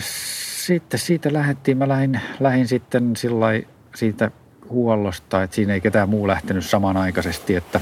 sitten 0.65 0.99
siitä 0.99 1.33
lähdettiin. 1.33 1.77
Mä 1.77 1.87
lähdin, 1.87 2.21
lähdin 2.39 2.67
sitten 2.67 3.15
sillai 3.15 3.67
siitä 3.95 4.31
huollosta, 4.69 5.43
että 5.43 5.55
siinä 5.55 5.73
ei 5.73 5.81
ketään 5.81 6.09
muu 6.09 6.27
lähtenyt 6.27 6.65
samanaikaisesti, 6.65 7.55
että 7.55 7.81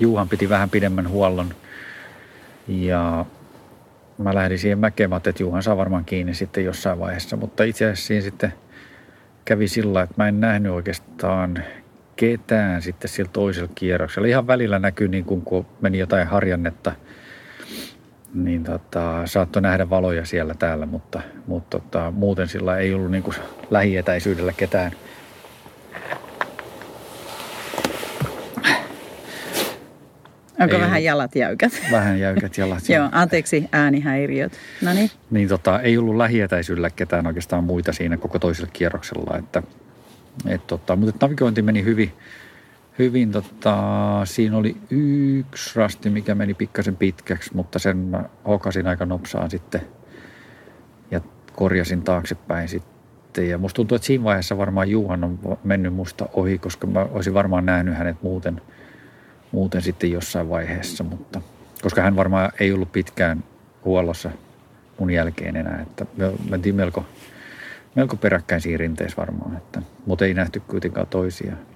Juhan 0.00 0.28
piti 0.28 0.48
vähän 0.48 0.70
pidemmän 0.70 1.08
huollon. 1.08 1.54
Ja 2.68 3.24
mä 4.18 4.34
lähdin 4.34 4.58
siihen 4.58 4.78
mäkemään, 4.78 5.22
että 5.26 5.42
Juhan 5.42 5.62
saa 5.62 5.76
varmaan 5.76 6.04
kiinni 6.04 6.34
sitten 6.34 6.64
jossain 6.64 6.98
vaiheessa, 6.98 7.36
mutta 7.36 7.64
itse 7.64 7.84
asiassa 7.84 8.06
siinä 8.06 8.22
sitten 8.22 8.52
kävi 9.44 9.68
sillä, 9.68 10.02
että 10.02 10.14
mä 10.16 10.28
en 10.28 10.40
nähnyt 10.40 10.72
oikeastaan 10.72 11.64
ketään 12.16 12.82
sitten 12.82 13.10
sillä 13.10 13.30
toisella 13.32 13.70
kierroksella. 13.74 14.28
Ihan 14.28 14.46
välillä 14.46 14.78
näkyy 14.78 15.08
niin 15.08 15.24
kuin 15.24 15.42
kun 15.42 15.66
meni 15.80 15.98
jotain 15.98 16.26
harjannetta– 16.26 16.92
niin 18.34 18.64
tota, 18.64 19.26
saattoi 19.26 19.62
nähdä 19.62 19.90
valoja 19.90 20.24
siellä 20.24 20.54
täällä, 20.54 20.86
mutta, 20.86 21.20
mutta 21.46 21.78
tota, 21.78 22.10
muuten 22.10 22.48
sillä 22.48 22.78
ei 22.78 22.94
ollut 22.94 23.10
niin 23.10 23.22
kuin 23.22 23.36
lähietäisyydellä 23.70 24.52
ketään. 24.52 24.92
Onko 30.60 30.74
ei 30.74 30.80
vähän 30.80 30.90
ollut. 30.90 31.04
jalat 31.04 31.36
jäykät? 31.36 31.72
Vähän 31.92 32.20
jäykät 32.20 32.58
jalat. 32.58 32.88
Joo, 32.96 33.08
anteeksi 33.12 33.68
äänihäiriöt. 33.72 34.52
No 34.82 34.92
niin. 34.92 35.10
Niin 35.30 35.48
tota, 35.48 35.80
ei 35.80 35.98
ollut 35.98 36.16
lähietäisyydellä 36.16 36.90
ketään 36.90 37.26
oikeastaan 37.26 37.64
muita 37.64 37.92
siinä 37.92 38.16
koko 38.16 38.38
toisella 38.38 38.70
kierroksella. 38.72 39.38
Että, 39.38 39.62
et 40.46 40.66
tota, 40.66 40.96
mutta 40.96 41.26
navigointi 41.26 41.62
meni 41.62 41.84
hyvin, 41.84 42.12
hyvin 42.98 43.32
tota, 43.32 43.76
siinä 44.24 44.56
oli 44.56 44.76
yksi 44.90 45.78
rasti, 45.78 46.10
mikä 46.10 46.34
meni 46.34 46.54
pikkasen 46.54 46.96
pitkäksi, 46.96 47.50
mutta 47.54 47.78
sen 47.78 47.96
mä 47.96 48.24
hokasin 48.46 48.86
aika 48.86 49.06
nopsaan 49.06 49.50
sitten 49.50 49.80
ja 51.10 51.20
korjasin 51.56 52.02
taaksepäin 52.02 52.68
sitten. 52.68 53.48
Ja 53.48 53.58
musta 53.58 53.76
tuntuu, 53.76 53.96
että 53.96 54.06
siinä 54.06 54.24
vaiheessa 54.24 54.58
varmaan 54.58 54.90
Juhan 54.90 55.24
on 55.24 55.58
mennyt 55.64 55.94
musta 55.94 56.28
ohi, 56.32 56.58
koska 56.58 56.86
mä 56.86 57.06
olisin 57.10 57.34
varmaan 57.34 57.66
nähnyt 57.66 57.96
hänet 57.96 58.22
muuten, 58.22 58.60
muuten 59.52 59.82
sitten 59.82 60.10
jossain 60.10 60.48
vaiheessa, 60.48 61.04
mutta 61.04 61.40
koska 61.82 62.02
hän 62.02 62.16
varmaan 62.16 62.52
ei 62.60 62.72
ollut 62.72 62.92
pitkään 62.92 63.44
huollossa 63.84 64.30
mun 64.98 65.10
jälkeen 65.10 65.56
enää, 65.56 65.80
että 65.82 66.06
me 66.16 66.32
mentiin 66.50 66.74
melko, 66.74 67.04
melko 67.94 68.16
peräkkäin 68.16 68.60
siinä 68.60 68.78
rinteessä 68.78 69.16
varmaan, 69.16 69.56
että, 69.56 69.82
mutta 70.06 70.24
ei 70.24 70.34
nähty 70.34 70.60
kuitenkaan 70.60 71.06
toisiaan. 71.06 71.71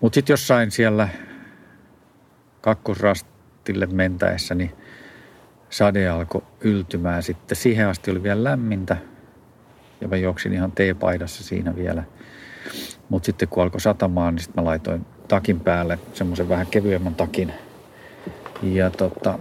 Mutta 0.00 0.14
sitten 0.14 0.32
jossain 0.32 0.70
siellä 0.70 1.08
kakkosrastille 2.60 3.86
mentäessä, 3.86 4.54
niin 4.54 4.72
sade 5.70 6.08
alkoi 6.08 6.42
yltymään 6.60 7.22
sitten. 7.22 7.56
Siihen 7.56 7.88
asti 7.88 8.10
oli 8.10 8.22
vielä 8.22 8.44
lämmintä 8.44 8.96
ja 10.00 10.08
mä 10.08 10.16
juoksin 10.16 10.52
ihan 10.52 10.72
teepaidassa 10.72 11.44
siinä 11.44 11.76
vielä. 11.76 12.02
Mutta 13.08 13.26
sitten 13.26 13.48
kun 13.48 13.62
alkoi 13.62 13.80
satamaan, 13.80 14.34
niin 14.34 14.42
sitten 14.42 14.64
mä 14.64 14.68
laitoin 14.70 15.06
takin 15.28 15.60
päälle 15.60 15.98
semmoisen 16.12 16.48
vähän 16.48 16.66
kevyemmän 16.66 17.14
takin. 17.14 17.52
Ja 18.62 18.90
tota, 18.90 19.38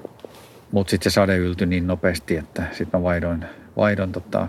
mutta 0.72 0.92
sitten 0.92 1.12
se 1.12 1.14
sade 1.14 1.38
yltyi 1.38 1.68
niin 1.68 1.88
nopeasti, 1.88 2.38
että 2.38 2.64
sitten 2.72 3.00
mä 3.00 3.04
vaihdoin, 3.04 3.46
vaihdoin 3.78 4.12
tota, 4.12 4.48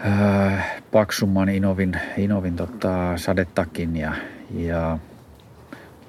ää, 0.00 0.80
paksumman 0.92 1.48
Inovin, 1.48 2.00
Inovin 2.16 2.56
tota, 2.56 3.16
sadetakin 3.16 3.96
ja, 3.96 4.12
ja 4.50 4.98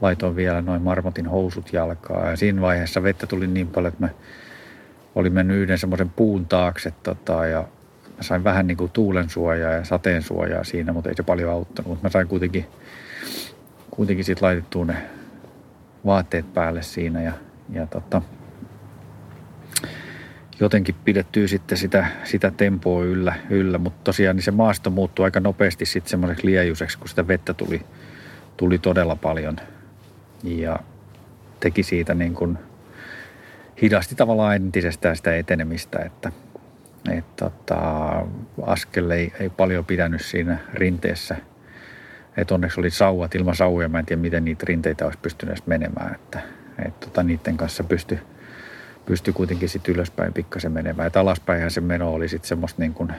laitoin 0.02 0.36
vielä 0.36 0.62
noin 0.62 0.82
marmotin 0.82 1.28
housut 1.28 1.74
jalkaa. 1.74 2.30
Ja 2.30 2.36
siinä 2.36 2.62
vaiheessa 2.62 3.04
vettä 3.04 3.28
tuli 3.28 3.48
niin 3.48 3.68
paljon, 3.68 3.94
että 3.94 4.06
mä 4.06 4.10
olin 5.16 5.34
mennyt 5.34 5.58
yhden 5.58 5.78
semmoisen 5.78 6.10
puun 6.10 6.46
taakse 6.46 6.94
tota, 7.04 7.46
ja 7.46 7.60
mä 8.18 8.24
sain 8.24 8.44
vähän 8.44 8.68
niin 8.68 8.78
kuin 8.78 8.92
tuulen 8.92 9.30
suojaa 9.30 9.72
ja 9.72 9.86
sateen 9.86 10.22
suojaa 10.22 10.64
siinä, 10.64 10.94
mutta 10.94 11.10
ei 11.10 11.16
se 11.16 11.24
paljon 11.24 11.52
auttanut. 11.52 11.90
Mutta 11.90 12.04
mä 12.04 12.10
sain 12.10 12.28
kuitenkin, 12.28 12.66
kuitenkin 13.92 14.26
sitten 14.26 14.48
laitettua 14.48 14.86
ne 14.86 14.98
vaatteet 16.06 16.54
päälle 16.54 16.82
siinä 16.82 17.22
ja, 17.22 17.34
ja 17.70 17.88
tota, 17.88 18.22
jotenkin 20.62 20.96
pidettyy 21.06 21.48
sitten 21.48 21.78
sitä, 21.78 22.08
sitä 22.24 22.52
tempoa 22.52 23.04
yllä, 23.04 23.34
yllä. 23.50 23.78
mutta 23.78 24.04
tosiaan 24.04 24.36
niin 24.36 24.44
se 24.44 24.52
maasto 24.52 24.90
muuttui 24.90 25.26
aika 25.26 25.40
nopeasti 25.40 25.86
sitten 25.86 26.10
semmoiseksi 26.10 26.46
liejuiseksi, 26.46 26.98
kun 27.00 27.10
sitä 27.10 27.28
vettä 27.28 27.54
tuli, 27.54 27.82
tuli 28.58 28.78
todella 28.78 29.16
paljon 29.16 29.56
ja 30.44 30.80
teki 31.60 31.84
siitä 31.84 32.14
niin 32.14 32.34
kuin, 32.34 32.58
hidasti 33.82 34.16
tavallaan 34.16 34.56
entisestään 34.56 35.16
sitä 35.16 35.36
etenemistä, 35.36 36.00
että, 36.00 36.32
että 37.12 37.50
tota, 37.50 37.82
askel 38.62 39.10
ei, 39.10 39.34
ei 39.40 39.50
paljon 39.50 39.86
pidänyt 39.86 40.22
siinä 40.22 40.58
rinteessä. 40.74 41.36
Et 42.38 42.52
onneksi 42.52 42.80
oli 42.80 42.90
sauvat 42.90 43.36
ilman 43.36 43.56
sauja, 43.56 43.90
mä 43.90 44.00
en 44.00 44.06
tiedä 44.06 44.22
miten 44.22 44.46
niitä 44.46 44.66
rinteitä 44.68 45.06
olisi 45.06 45.20
pystynyt 45.22 45.68
menemään, 45.68 46.16
että 46.16 46.42
et 46.86 47.00
tota, 47.00 47.24
niiden 47.24 47.58
kanssa 47.58 47.84
pystyi 47.84 48.20
pystyi 49.06 49.34
kuitenkin 49.34 49.70
sitten 49.70 49.96
ylöspäin 49.96 50.34
pikkasen 50.34 50.72
menemään. 50.72 51.08
Että 51.08 51.20
alaspäinhän 51.20 51.72
se 51.72 51.82
meno 51.82 52.14
oli 52.14 52.28
sitten 52.28 52.48
semmoista 52.48 52.82
niin 52.82 52.94
kuin, 52.94 53.14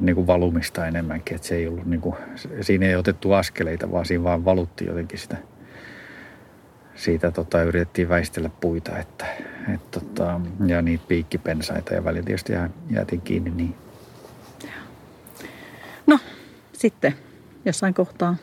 niin 0.00 0.14
kuin 0.14 0.26
valumista 0.26 0.86
enemmänkin. 0.86 1.34
Että 1.34 1.48
se 1.48 1.54
ei 1.54 1.68
ollut 1.68 1.86
niin 1.86 2.00
kuin, 2.00 2.16
siinä 2.60 2.86
ei 2.86 2.96
otettu 2.96 3.32
askeleita, 3.32 3.90
vaan 3.90 4.06
siinä 4.06 4.24
vaan 4.24 4.44
valutti 4.44 4.86
jotenkin 4.86 5.18
sitä. 5.18 5.36
Siitä 6.94 7.30
tota, 7.30 7.62
yritettiin 7.62 8.08
väistellä 8.08 8.50
puita 8.60 8.98
että, 8.98 9.26
et, 9.74 9.90
tota, 9.90 10.40
ja 10.66 10.82
niitä 10.82 11.04
piikkipensaita 11.08 11.94
ja 11.94 12.04
välillä 12.04 12.26
tietysti 12.26 12.52
jäätiin 12.90 13.20
kiinni 13.20 13.50
niin. 13.50 13.74
No, 16.06 16.18
sitten 16.72 17.14
jossain 17.64 17.94
kohtaa. 17.94 18.36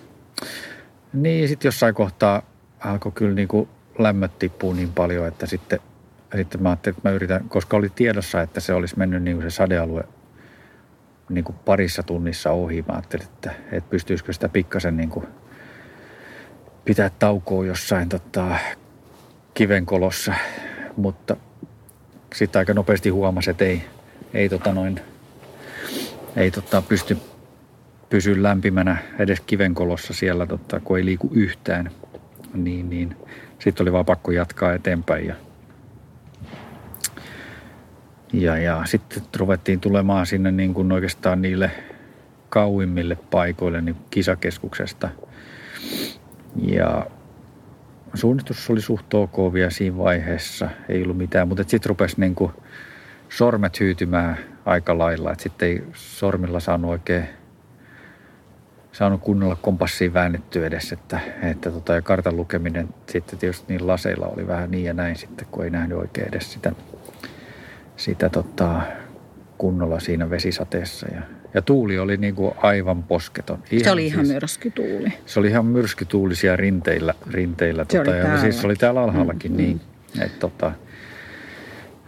Niin, 1.14 1.48
sitten 1.48 1.68
jossain 1.68 1.96
kohtaa 1.96 2.42
alkoi 2.80 3.12
kyllä 3.12 3.36
niin 3.36 3.48
kuin 3.48 3.70
lämmöt 3.98 4.40
tippuu 4.40 4.74
niin 4.74 4.94
paljon, 4.94 5.28
että 5.28 5.46
sitten, 5.46 5.80
sitten 6.36 6.64
mä 6.64 6.70
ajattelin, 6.70 6.98
että 6.98 7.10
mä 7.10 7.16
yritän, 7.16 7.50
koska 7.50 7.78
oli 7.78 7.90
tiedossa, 7.96 8.42
että 8.42 8.60
se 8.60 8.74
olisi 8.74 8.98
mennyt 8.98 9.24
niin 9.24 9.38
kuin 9.38 9.52
se 9.52 9.56
sadealue 9.56 10.04
niin 11.30 11.44
kuin 11.44 11.56
parissa 11.66 12.04
tunnissa 12.04 12.52
ohi. 12.52 12.86
Mä 12.88 12.94
ajattelin, 12.94 13.26
että, 13.26 13.52
että 13.72 13.90
pystyisikö 13.90 14.34
sitä 14.34 14.50
pikkasen 14.50 14.98
niin 14.98 15.10
kuin 15.10 15.28
pitää 16.86 17.12
taukoa 17.20 17.66
jossain 17.66 18.10
tota, 18.10 18.56
kivenkolossa, 19.54 20.34
mutta 20.98 21.36
sitten 22.36 22.60
aika 22.60 22.74
nopeasti 22.74 23.10
huomasi, 23.10 23.50
että 23.50 23.66
ei, 23.66 23.84
ei, 24.34 24.50
tota 24.50 24.74
noin, 24.74 25.02
ei 26.36 26.52
tota 26.52 26.82
pysty 26.82 27.18
pysyä 28.10 28.44
lämpimänä 28.44 28.98
edes 29.20 29.40
kivenkolossa 29.40 30.14
siellä, 30.14 30.46
tota, 30.46 30.80
kun 30.80 30.98
ei 30.98 31.06
liiku 31.06 31.30
yhtään. 31.34 31.92
Niin, 32.54 32.90
niin 32.90 33.16
sitten 33.60 33.84
oli 33.84 33.92
vaan 33.92 34.06
pakko 34.06 34.32
jatkaa 34.32 34.74
eteenpäin 34.74 35.28
ja, 35.28 35.36
ja, 38.34 38.58
ja 38.58 38.82
sitten 38.86 39.24
ruvettiin 39.36 39.80
tulemaan 39.80 40.26
sinne 40.26 40.52
niin 40.52 40.74
kuin 40.74 40.92
oikeastaan 40.92 41.42
niille 41.42 41.72
kauimmille 42.50 43.18
paikoille 43.32 43.82
niin 43.82 43.96
kisakeskuksesta. 44.10 45.10
Ja 46.56 47.06
suunnistus 48.14 48.70
oli 48.70 48.82
suht 48.82 49.14
ok 49.14 49.54
vielä 49.54 49.70
siinä 49.70 49.98
vaiheessa, 49.98 50.70
ei 50.90 51.04
ollut 51.04 51.18
mitään, 51.18 51.48
mutta 51.48 51.64
sitten 51.68 51.90
rupesi 51.90 52.20
niin 52.20 52.36
kuin 52.36 52.52
sormet 53.30 53.80
hyytymään 53.80 54.38
aika 54.66 54.98
lailla, 54.98 55.32
että 55.32 55.44
sitten 55.44 55.68
ei 55.68 55.84
sormilla 55.94 56.60
saanut 56.60 56.92
oikein 56.92 57.30
saanut 58.98 59.22
kunnolla 59.22 59.56
kompassia 59.56 60.14
väännettyä 60.14 60.68
edes, 60.68 60.92
että, 60.92 61.20
että 61.42 61.72
tota, 61.72 61.94
ja 61.94 62.02
kartan 62.02 62.38
lukeminen 62.38 62.90
sitten 63.10 63.40
tietysti 63.40 63.66
niin 63.74 63.88
laseilla 63.88 64.28
oli 64.28 64.48
vähän 64.48 64.72
niin 64.72 64.86
ja 64.86 64.94
näin 64.94 65.16
sitten, 65.16 65.48
kun 65.52 65.64
ei 65.64 65.70
nähnyt 65.70 65.98
oikein 65.98 66.28
edes 66.28 66.54
sitä, 66.54 66.72
sitä 67.98 68.30
tota, 68.30 68.82
kunnolla 69.58 70.00
siinä 70.00 70.30
vesisateessa. 70.30 71.08
Ja, 71.08 71.22
ja 71.54 71.62
tuuli 71.62 72.00
oli 72.00 72.18
niin 72.18 72.36
kuin 72.36 72.54
aivan 72.58 73.04
posketon. 73.04 73.64
Ihan, 73.72 73.84
se 73.84 73.92
oli 73.92 74.06
ihan 74.06 74.26
siis, 74.26 74.34
myrskytuuli. 74.34 75.14
Se 75.26 75.40
oli 75.40 75.48
ihan 75.48 75.66
myrskytuulisia 75.66 76.56
rinteillä. 76.56 77.14
rinteillä 77.32 77.86
se 77.90 77.98
tota, 77.98 78.12
oli 78.12 78.20
ja 78.20 78.38
siis 78.38 78.62
se 78.62 78.68
oli 78.68 78.76
täällä 78.76 79.02
alhaallakin 79.02 79.52
mm, 79.52 79.58
niin. 79.58 79.82
Mm. 80.16 80.22
Että 80.22 80.40
tota, 80.40 80.72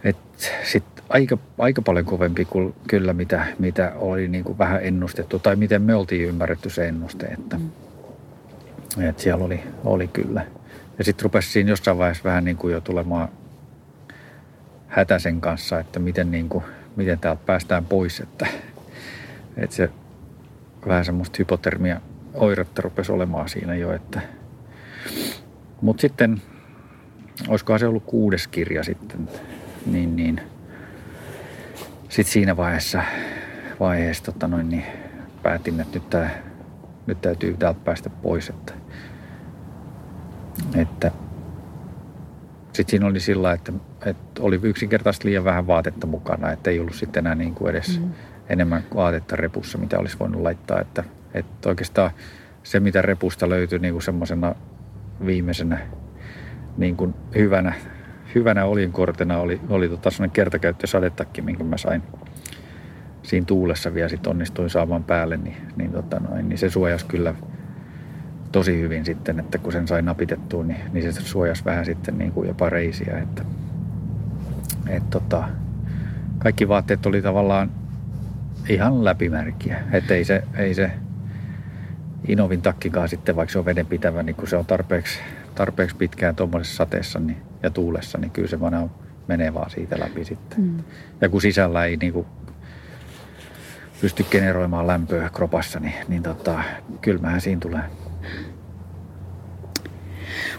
et 0.04 0.16
sit 0.64 0.99
aika, 1.10 1.38
aika 1.58 1.82
paljon 1.82 2.04
kovempi 2.04 2.44
kuin 2.44 2.74
kyllä 2.88 3.12
mitä, 3.12 3.46
mitä 3.58 3.92
oli 3.96 4.28
niin 4.28 4.44
kuin 4.44 4.58
vähän 4.58 4.84
ennustettu 4.84 5.38
tai 5.38 5.56
miten 5.56 5.82
me 5.82 5.94
oltiin 5.94 6.28
ymmärretty 6.28 6.70
se 6.70 6.88
ennuste, 6.88 7.26
että, 7.26 7.58
mm. 7.58 9.02
että 9.02 9.22
siellä 9.22 9.44
oli, 9.44 9.60
oli 9.84 10.08
kyllä. 10.08 10.46
Ja 10.98 11.04
sitten 11.04 11.24
rupesi 11.24 11.50
siinä 11.50 11.70
jossain 11.70 11.98
vaiheessa 11.98 12.24
vähän 12.24 12.44
niin 12.44 12.56
kuin 12.56 12.72
jo 12.72 12.80
tulemaan 12.80 13.28
hätäisen 14.88 15.40
kanssa, 15.40 15.78
että 15.78 15.98
miten, 15.98 16.30
niin 16.30 16.48
kuin, 16.48 16.64
miten 16.96 17.18
täältä 17.18 17.42
päästään 17.46 17.84
pois, 17.84 18.20
että, 18.20 18.46
että 19.56 19.76
se 19.76 19.90
vähän 20.86 21.04
semmoista 21.04 21.36
hypotermia 21.38 22.00
oiretta 22.34 22.82
rupesi 22.82 23.12
olemaan 23.12 23.48
siinä 23.48 23.74
jo, 23.74 23.92
että 23.92 24.20
mutta 25.80 26.00
sitten, 26.00 26.42
olisikohan 27.48 27.80
se 27.80 27.86
ollut 27.86 28.04
kuudes 28.06 28.46
kirja 28.46 28.84
sitten, 28.84 29.28
niin, 29.86 30.16
niin 30.16 30.40
sitten 32.10 32.32
siinä 32.32 32.56
vaiheessa, 32.56 33.02
vaiheessa 33.80 34.24
tota 34.24 34.48
noin, 34.48 34.68
niin 34.68 34.84
päätin, 35.42 35.80
että 35.80 35.98
nyt, 35.98 36.10
tää, 36.10 36.30
nyt 37.06 37.20
täytyy 37.20 37.56
täältä 37.56 37.80
päästä 37.84 38.10
pois. 38.10 38.48
Että, 38.48 38.72
että 40.74 41.10
sitten 42.72 42.90
siinä 42.90 43.06
oli 43.06 43.20
sillä, 43.20 43.52
että, 43.52 43.72
että 44.06 44.42
oli 44.42 44.60
yksinkertaisesti 44.62 45.28
liian 45.28 45.44
vähän 45.44 45.66
vaatetta 45.66 46.06
mukana, 46.06 46.52
että 46.52 46.70
ei 46.70 46.80
ollut 46.80 46.94
sitten 46.94 47.26
enää 47.26 47.34
niin 47.34 47.54
kuin 47.54 47.70
edes 47.70 48.00
mm. 48.00 48.10
enemmän 48.48 48.82
vaatetta 48.94 49.36
repussa, 49.36 49.78
mitä 49.78 49.98
olisi 49.98 50.18
voinut 50.18 50.42
laittaa. 50.42 50.80
Että, 50.80 51.04
että 51.34 51.68
oikeastaan 51.68 52.10
se, 52.62 52.80
mitä 52.80 53.02
repusta 53.02 53.48
löytyi 53.48 53.78
niin 53.78 53.94
kuin 53.94 54.02
semmoisena 54.02 54.54
viimeisenä 55.26 55.78
niin 56.76 56.96
kuin 56.96 57.14
hyvänä 57.34 57.74
hyvänä 58.34 58.64
olinkortena 58.64 59.38
oli, 59.38 59.60
oli 59.68 59.88
tota 59.88 60.10
sellainen 60.10 60.34
kertakäyttösadetakki, 60.34 61.42
minkä 61.42 61.64
mä 61.64 61.76
sain 61.76 62.02
siinä 63.22 63.46
tuulessa 63.46 63.94
vielä 63.94 64.08
sit 64.08 64.26
onnistuin 64.26 64.70
saamaan 64.70 65.04
päälle, 65.04 65.36
niin, 65.36 65.56
niin, 65.76 65.92
tota 65.92 66.20
noin, 66.20 66.48
niin 66.48 66.58
se 66.58 66.70
suojasi 66.70 67.06
kyllä 67.06 67.34
tosi 68.52 68.80
hyvin 68.80 69.04
sitten, 69.04 69.40
että 69.40 69.58
kun 69.58 69.72
sen 69.72 69.88
sai 69.88 70.02
napitettua, 70.02 70.64
niin, 70.64 70.80
niin 70.92 71.12
se 71.12 71.20
suojasi 71.20 71.64
vähän 71.64 71.84
sitten 71.84 72.18
niin 72.18 72.32
kuin 72.32 72.48
jopa 72.48 72.70
reisiä, 72.70 73.18
että 73.18 73.44
et 74.88 75.10
tota, 75.10 75.44
kaikki 76.38 76.68
vaatteet 76.68 77.06
oli 77.06 77.22
tavallaan 77.22 77.70
ihan 78.68 79.04
läpimärkiä. 79.04 79.82
Että 79.92 80.14
ei 80.14 80.24
se, 80.24 80.42
ei 80.56 80.74
se 80.74 80.90
Inovin 82.28 82.62
takkikaan 82.62 83.08
sitten, 83.08 83.36
vaikka 83.36 83.52
se 83.52 83.58
on 83.58 83.64
vedenpitävä, 83.64 84.22
niin 84.22 84.36
kun 84.36 84.48
se 84.48 84.56
on 84.56 84.66
tarpeeksi, 84.66 85.18
tarpeeksi 85.54 85.96
pitkään 85.96 86.36
tuommoisessa 86.36 86.76
sateessa 86.76 87.20
niin, 87.20 87.36
ja 87.62 87.70
tuulessa, 87.70 88.18
niin 88.18 88.30
kyllä 88.30 88.48
se 88.48 88.60
vaan 88.60 88.90
menee 89.28 89.54
vaan 89.54 89.70
siitä 89.70 90.00
läpi 90.00 90.24
sitten. 90.24 90.60
Mm. 90.60 90.78
Ja 91.20 91.28
kun 91.28 91.40
sisällä 91.40 91.84
ei 91.84 91.96
niin 91.96 92.12
kuin 92.12 92.26
pysty 94.00 94.24
generoimaan 94.30 94.86
lämpöä 94.86 95.30
kropassa, 95.30 95.80
niin, 95.80 95.94
niin 96.08 96.22
tota, 96.22 96.62
kylmähän 97.00 97.40
siinä 97.40 97.60
tulee. 97.60 97.82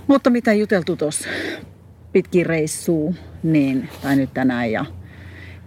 Mutta 0.08 0.30
mitä 0.30 0.54
juteltu 0.54 0.96
tuossa 0.96 1.30
pitkin 2.14 2.46
reissuu, 2.46 3.16
niin, 3.44 3.90
tai 4.02 4.16
nyt 4.16 4.34
tänään 4.34 4.72
ja 4.72 4.86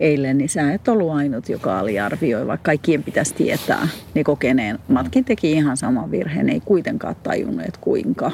eilen, 0.00 0.38
niin 0.38 0.48
sä 0.48 0.72
et 0.72 0.88
ollut 0.88 1.12
ainut, 1.12 1.48
joka 1.48 1.78
aliarvioi, 1.78 2.46
vaikka 2.46 2.64
kaikkien 2.64 3.02
pitäisi 3.02 3.34
tietää, 3.34 3.88
niin 4.14 4.24
kokeneen. 4.24 4.78
Matkin 4.88 5.24
teki 5.24 5.52
ihan 5.52 5.76
saman 5.76 6.10
virheen, 6.10 6.48
ei 6.48 6.60
kuitenkaan 6.60 7.16
tajunnut, 7.22 7.66
että 7.66 7.80
kuinka 7.80 8.30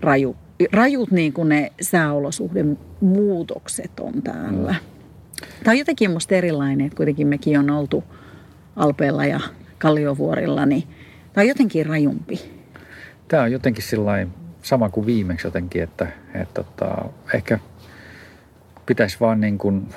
raju, 0.00 0.36
rajut 0.72 1.10
niin 1.10 1.32
kuin 1.32 1.48
ne 1.48 1.72
sääolosuhden 1.80 2.78
muutokset 3.00 4.00
on 4.00 4.22
täällä. 4.22 4.72
Mm. 4.72 4.78
Tämä 5.64 5.72
on 5.72 5.78
jotenkin 5.78 6.10
musta 6.10 6.34
erilainen, 6.34 6.86
että 6.86 6.96
kuitenkin 6.96 7.26
mekin 7.26 7.58
on 7.58 7.70
oltu 7.70 8.04
Alpeella 8.76 9.24
ja 9.24 9.40
Kalliovuorilla, 9.78 10.66
niin 10.66 10.82
tämä 11.32 11.42
on 11.42 11.48
jotenkin 11.48 11.86
rajumpi. 11.86 12.40
Tämä 13.28 13.42
on 13.42 13.52
jotenkin 13.52 13.84
sellainen 13.84 14.34
sama 14.62 14.88
kuin 14.88 15.06
viimeksi 15.06 15.46
jotenkin, 15.46 15.82
että, 15.82 16.04
että, 16.04 16.40
että 16.42 16.62
tota, 16.62 17.04
ehkä 17.34 17.58
pitäisi 18.86 19.16
vaan 19.20 19.40
niin 19.40 19.58
kuin, 19.58 19.88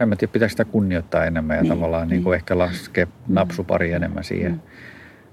en 0.00 0.08
mä 0.08 0.16
tiedä, 0.16 0.32
pitäisi 0.32 0.52
sitä 0.52 0.64
kunnioittaa 0.64 1.24
enemmän 1.24 1.56
ja 1.56 1.62
niin, 1.62 1.72
tavallaan 1.72 2.08
niin. 2.08 2.16
Niin 2.16 2.24
kuin 2.24 2.34
ehkä 2.34 2.58
laskea 2.58 3.04
mm. 3.04 3.12
napsupari 3.28 3.92
enemmän 3.92 4.24
siihen 4.24 4.52
mm. 4.52 4.60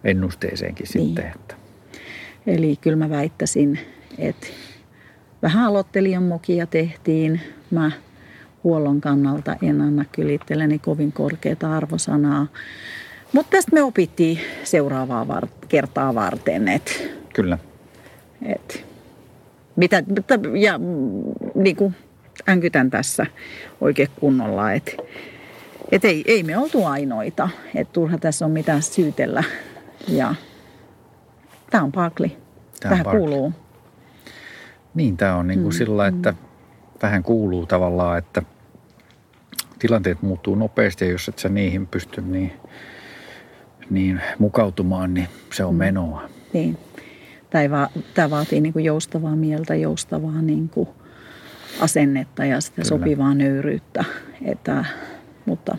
ennusteeseenkin 0.03 0.87
niin. 0.93 1.07
sitten. 1.07 1.31
Että. 1.35 1.55
Eli 2.47 2.75
kyllä 2.81 2.97
mä 2.97 3.09
väittäisin, 3.09 3.79
että 4.17 4.47
vähän 5.41 5.65
aloittelijan 5.65 6.23
mokia 6.23 6.67
tehtiin. 6.67 7.41
Mä 7.71 7.91
huollon 8.63 9.01
kannalta 9.01 9.55
en 9.61 9.81
anna 9.81 10.05
kyllä 10.11 10.33
itselleni 10.33 10.79
kovin 10.79 11.11
korkeata 11.11 11.77
arvosanaa. 11.77 12.47
Mutta 13.33 13.57
tästä 13.57 13.71
me 13.73 13.83
opittiin 13.83 14.39
seuraavaa 14.63 15.27
var- 15.27 15.47
kertaa 15.67 16.15
varten. 16.15 16.67
Et, 16.67 17.11
kyllä. 17.33 17.57
Et, 18.45 18.85
mitä, 19.75 20.03
ja 20.59 20.79
niin 21.55 21.75
kuin 21.75 21.95
änkytän 22.49 22.89
tässä 22.89 23.25
oikein 23.81 24.09
kunnolla, 24.19 24.73
että 24.73 24.91
et 25.91 26.05
ei, 26.05 26.23
ei 26.27 26.43
me 26.43 26.57
oltu 26.57 26.85
ainoita, 26.85 27.49
että 27.75 27.93
turha 27.93 28.17
tässä 28.17 28.45
on 28.45 28.51
mitään 28.51 28.81
syytellä. 28.81 29.43
Ja 30.07 30.35
tämä 31.69 31.83
on 31.83 31.91
pakli. 31.91 32.37
Tähän 32.79 33.05
kuuluu. 33.05 33.53
Niin, 34.93 35.17
tämä 35.17 35.35
on 35.35 35.47
niin 35.47 35.61
kuin 35.61 35.73
mm, 35.73 35.77
sillä, 35.77 36.07
että 36.07 36.31
mm. 36.31 36.37
tähän 36.99 37.23
kuuluu 37.23 37.65
tavallaan, 37.65 38.17
että 38.17 38.41
tilanteet 39.79 40.21
muuttuu 40.21 40.55
nopeasti 40.55 41.05
ja 41.05 41.11
jos 41.11 41.29
et 41.29 41.39
sä 41.39 41.49
niihin 41.49 41.87
pysty 41.87 42.21
niin, 42.21 42.53
niin 43.89 44.21
mukautumaan, 44.39 45.13
niin 45.13 45.27
se 45.53 45.63
on 45.63 45.73
mm. 45.73 45.77
menoa. 45.77 46.29
Niin. 46.53 46.77
Tämä 48.13 48.29
vaatii 48.29 48.61
niin 48.61 48.73
kuin 48.73 48.85
joustavaa 48.85 49.35
mieltä, 49.35 49.75
joustavaa 49.75 50.41
niin 50.41 50.69
kuin 50.69 50.89
asennetta 51.79 52.45
ja 52.45 52.61
sitä 52.61 52.75
Kyllä. 52.75 52.87
sopivaa 52.87 53.33
nöyryyttä. 53.33 54.05
Että, 54.45 54.85
mutta 55.45 55.77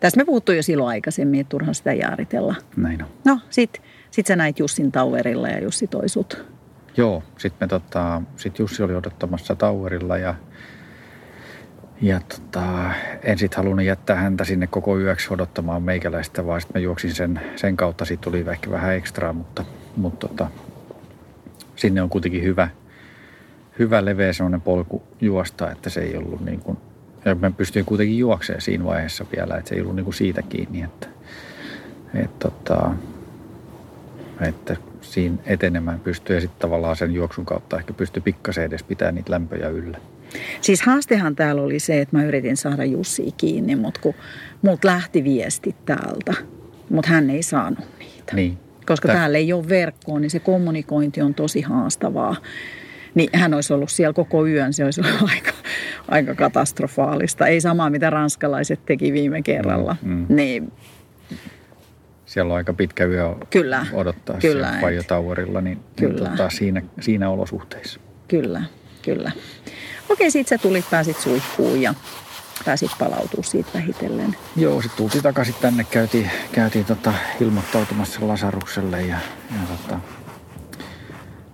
tästä 0.00 0.20
me 0.20 0.24
puhuttu 0.24 0.52
jo 0.52 0.62
silloin 0.62 0.88
aikaisemmin, 0.88 1.40
että 1.40 1.48
turha 1.48 1.72
sitä 1.72 1.92
jaaritella. 1.92 2.54
Näin 2.76 3.02
on. 3.02 3.08
No, 3.24 3.38
sit, 3.50 3.82
sit 4.10 4.26
sä 4.26 4.36
näit 4.36 4.58
Jussin 4.58 4.92
Tauerilla 4.92 5.48
ja 5.48 5.62
Jussi 5.62 5.86
toi 5.86 6.08
sut. 6.08 6.51
Joo, 6.96 7.22
sitten 7.38 7.68
tota, 7.68 8.22
sit 8.36 8.58
Jussi 8.58 8.82
oli 8.82 8.94
odottamassa 8.94 9.54
Tauerilla 9.54 10.16
ja, 10.18 10.34
ja 12.00 12.20
tota, 12.20 12.90
en 13.22 13.38
sitten 13.38 13.56
halunnut 13.56 13.86
jättää 13.86 14.16
häntä 14.16 14.44
sinne 14.44 14.66
koko 14.66 14.98
yöksi 14.98 15.34
odottamaan 15.34 15.82
meikäläistä, 15.82 16.46
vaan 16.46 16.60
sitten 16.60 16.80
mä 16.80 16.84
juoksin 16.84 17.14
sen, 17.14 17.40
sen 17.56 17.76
kautta. 17.76 18.04
Siitä 18.04 18.20
tuli 18.20 18.44
ehkä 18.50 18.70
vähän 18.70 18.94
ekstraa, 18.94 19.32
mutta, 19.32 19.64
mutta 19.96 20.28
tota, 20.28 20.46
sinne 21.76 22.02
on 22.02 22.10
kuitenkin 22.10 22.42
hyvä– 22.42 22.68
hyvä 23.78 24.04
leveä 24.04 24.32
sellainen 24.32 24.60
polku 24.60 25.02
juosta, 25.20 25.70
että 25.70 25.90
se 25.90 26.00
ei 26.00 26.16
ollut 26.16 26.44
niin 26.44 26.60
kuin, 26.60 26.78
ja 27.24 27.34
mä 27.34 27.50
pystyin 27.50 27.84
kuitenkin 27.84 28.18
juoksemaan 28.18 28.60
siinä 28.60 28.84
vaiheessa 28.84 29.26
vielä, 29.36 29.56
että 29.56 29.68
se 29.68 29.74
ei 29.74 29.80
ollut 29.80 29.96
niin 29.96 30.04
kuin 30.04 30.14
siitä 30.14 30.42
kiinni, 30.42 30.82
että, 30.82 31.08
että, 32.14 32.48
että, 32.48 32.90
että 34.40 34.76
siinä 35.12 35.36
etenemään 35.46 36.00
pystyy 36.00 36.36
ja 36.36 36.40
sitten 36.40 36.60
tavallaan 36.60 36.96
sen 36.96 37.14
juoksun 37.14 37.44
kautta 37.44 37.78
ehkä 37.78 37.92
pystyy 37.92 38.22
pikkasen 38.22 38.64
edes 38.64 38.82
pitämään 38.82 39.14
niitä 39.14 39.30
lämpöjä 39.30 39.68
yllä. 39.68 39.98
Siis 40.60 40.82
haastehan 40.82 41.36
täällä 41.36 41.62
oli 41.62 41.78
se, 41.78 42.00
että 42.00 42.16
mä 42.16 42.24
yritin 42.24 42.56
saada 42.56 42.84
Jussi 42.84 43.34
kiinni, 43.36 43.76
mutta 43.76 44.00
kun 44.00 44.14
mut 44.62 44.84
lähti 44.84 45.24
viesti 45.24 45.74
täältä, 45.84 46.34
mutta 46.90 47.10
hän 47.10 47.30
ei 47.30 47.42
saanut 47.42 47.84
niitä. 47.98 48.36
Niin. 48.36 48.58
Koska 48.86 49.08
Tää... 49.08 49.16
täällä 49.16 49.38
ei 49.38 49.52
ole 49.52 49.68
verkkoa, 49.68 50.20
niin 50.20 50.30
se 50.30 50.38
kommunikointi 50.38 51.22
on 51.22 51.34
tosi 51.34 51.60
haastavaa 51.60 52.36
niin 53.14 53.30
hän 53.32 53.54
olisi 53.54 53.72
ollut 53.72 53.90
siellä 53.90 54.12
koko 54.12 54.46
yön. 54.46 54.72
Se 54.72 54.84
olisi 54.84 55.00
ollut 55.00 55.30
aika, 55.34 55.52
aika 56.08 56.34
katastrofaalista. 56.34 57.46
Ei 57.46 57.60
samaa, 57.60 57.90
mitä 57.90 58.10
ranskalaiset 58.10 58.80
teki 58.86 59.12
viime 59.12 59.42
kerralla. 59.42 59.96
Mm, 60.02 60.12
mm. 60.12 60.26
Niin, 60.28 60.72
siellä 62.32 62.52
on 62.52 62.56
aika 62.56 62.72
pitkä 62.72 63.04
yö 63.04 63.34
kyllä, 63.50 63.86
odottaa 63.92 64.36
kyllä, 64.38 64.66
siellä 64.66 64.80
Pajo 64.80 65.02
Towerilla, 65.02 65.60
niin, 65.60 65.78
niin 65.78 65.94
kyllä. 65.96 66.28
niin 66.28 66.30
tota, 66.30 66.50
siinä, 66.50 66.82
siinä 67.00 67.30
olosuhteissa. 67.30 68.00
Kyllä, 68.28 68.62
kyllä. 69.02 69.32
Okei, 70.08 70.30
sit 70.30 70.48
sä 70.48 70.58
tulit, 70.58 70.84
pääsit 70.90 71.16
suihkuun 71.16 71.82
ja 71.82 71.94
pääsit 72.64 72.90
palautua 72.98 73.42
siitä 73.42 73.70
vähitellen. 73.74 74.36
Joo, 74.56 74.82
sitten 74.82 74.96
tultiin 74.96 75.22
takaisin 75.22 75.54
tänne, 75.60 75.84
käytiin, 75.84 76.30
käytiin 76.52 76.84
tota, 76.84 77.12
ilmoittautumassa 77.40 78.28
Lasarukselle 78.28 79.02
ja, 79.02 79.18
ja 79.50 79.76
tota, 79.76 80.00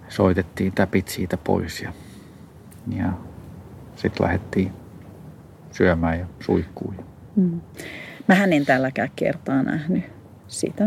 soitettiin 0.08 0.72
täpit 0.72 1.08
siitä 1.08 1.36
pois 1.36 1.82
ja, 1.82 1.92
ja 2.96 3.12
sitten 3.96 4.26
lähdettiin 4.26 4.72
syömään 5.72 6.18
ja 6.18 6.26
suihkuun. 6.40 7.04
Mm. 7.36 7.60
Mä 8.28 8.44
en 8.44 8.66
tälläkään 8.66 9.10
kertaa 9.16 9.62
nähnyt 9.62 10.17
sitä. 10.48 10.84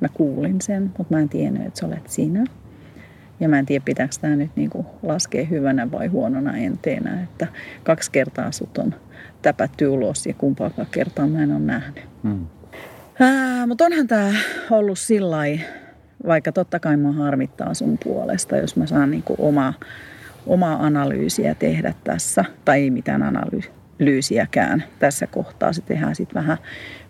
Mä 0.00 0.08
kuulin 0.08 0.60
sen, 0.60 0.82
mutta 0.82 1.14
mä 1.14 1.20
en 1.20 1.28
tiennyt, 1.28 1.66
että 1.66 1.80
sä 1.80 1.86
olet 1.86 2.08
sinä. 2.08 2.44
Ja 3.40 3.48
mä 3.48 3.58
en 3.58 3.66
tiedä, 3.66 3.84
pitääkö 3.84 4.14
tämä 4.20 4.36
nyt 4.36 4.50
niinku 4.56 4.86
laskea 5.02 5.44
hyvänä 5.44 5.90
vai 5.90 6.06
huonona 6.06 6.56
enteenä, 6.56 7.22
että 7.22 7.46
kaksi 7.84 8.10
kertaa 8.10 8.52
sut 8.52 8.78
on 8.78 8.94
täpätty 9.42 9.86
ulos 9.86 10.26
ja 10.26 10.34
kumpaakaan 10.34 10.88
kertaa 10.90 11.26
mä 11.26 11.42
en 11.42 11.52
ole 11.52 11.60
nähnyt. 11.60 12.04
Mm. 12.22 12.46
mutta 13.68 13.84
onhan 13.84 14.06
tämä 14.06 14.34
ollut 14.70 14.98
sillä 14.98 15.36
vaikka 16.26 16.52
totta 16.52 16.80
kai 16.80 16.96
mä 16.96 17.12
harmittaa 17.12 17.74
sun 17.74 17.98
puolesta, 18.04 18.56
jos 18.56 18.76
mä 18.76 18.86
saan 18.86 19.10
niin 19.10 19.24
oma, 19.38 19.74
omaa 20.46 20.86
analyysiä 20.86 21.54
tehdä 21.54 21.94
tässä, 22.04 22.44
tai 22.64 22.80
ei 22.80 22.90
mitään 22.90 23.22
analyysiäkään 23.22 24.84
tässä 24.98 25.26
kohtaa. 25.26 25.72
Se 25.72 25.82
tehdään 25.82 26.14
sitten 26.14 26.34
vähän 26.34 26.58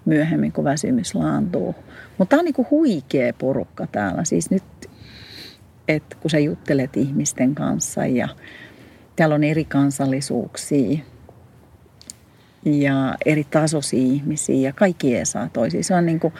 myöhemmin, 0.04 0.52
kun 0.52 0.64
väsymys 0.64 1.14
laantuu. 1.14 1.74
Mutta 2.18 2.30
tämä 2.30 2.40
on 2.40 2.44
niin 2.44 2.66
huikea 2.70 3.32
porukka 3.32 3.86
täällä. 3.86 4.24
Siis 4.24 4.50
nyt, 4.50 4.62
että 5.88 6.16
kun 6.20 6.30
sä 6.30 6.38
juttelet 6.38 6.96
ihmisten 6.96 7.54
kanssa 7.54 8.06
ja 8.06 8.28
täällä 9.16 9.34
on 9.34 9.44
eri 9.44 9.64
kansallisuuksia 9.64 10.98
ja 12.64 13.14
eri 13.26 13.44
tasoisia 13.44 14.02
ihmisiä 14.02 14.68
ja 14.68 14.72
kaikki 14.72 15.16
ei 15.16 15.26
saa 15.26 15.48
toisiin. 15.48 15.84
Se 15.84 15.94
on 15.94 16.06
niin 16.06 16.20
kuin, 16.20 16.34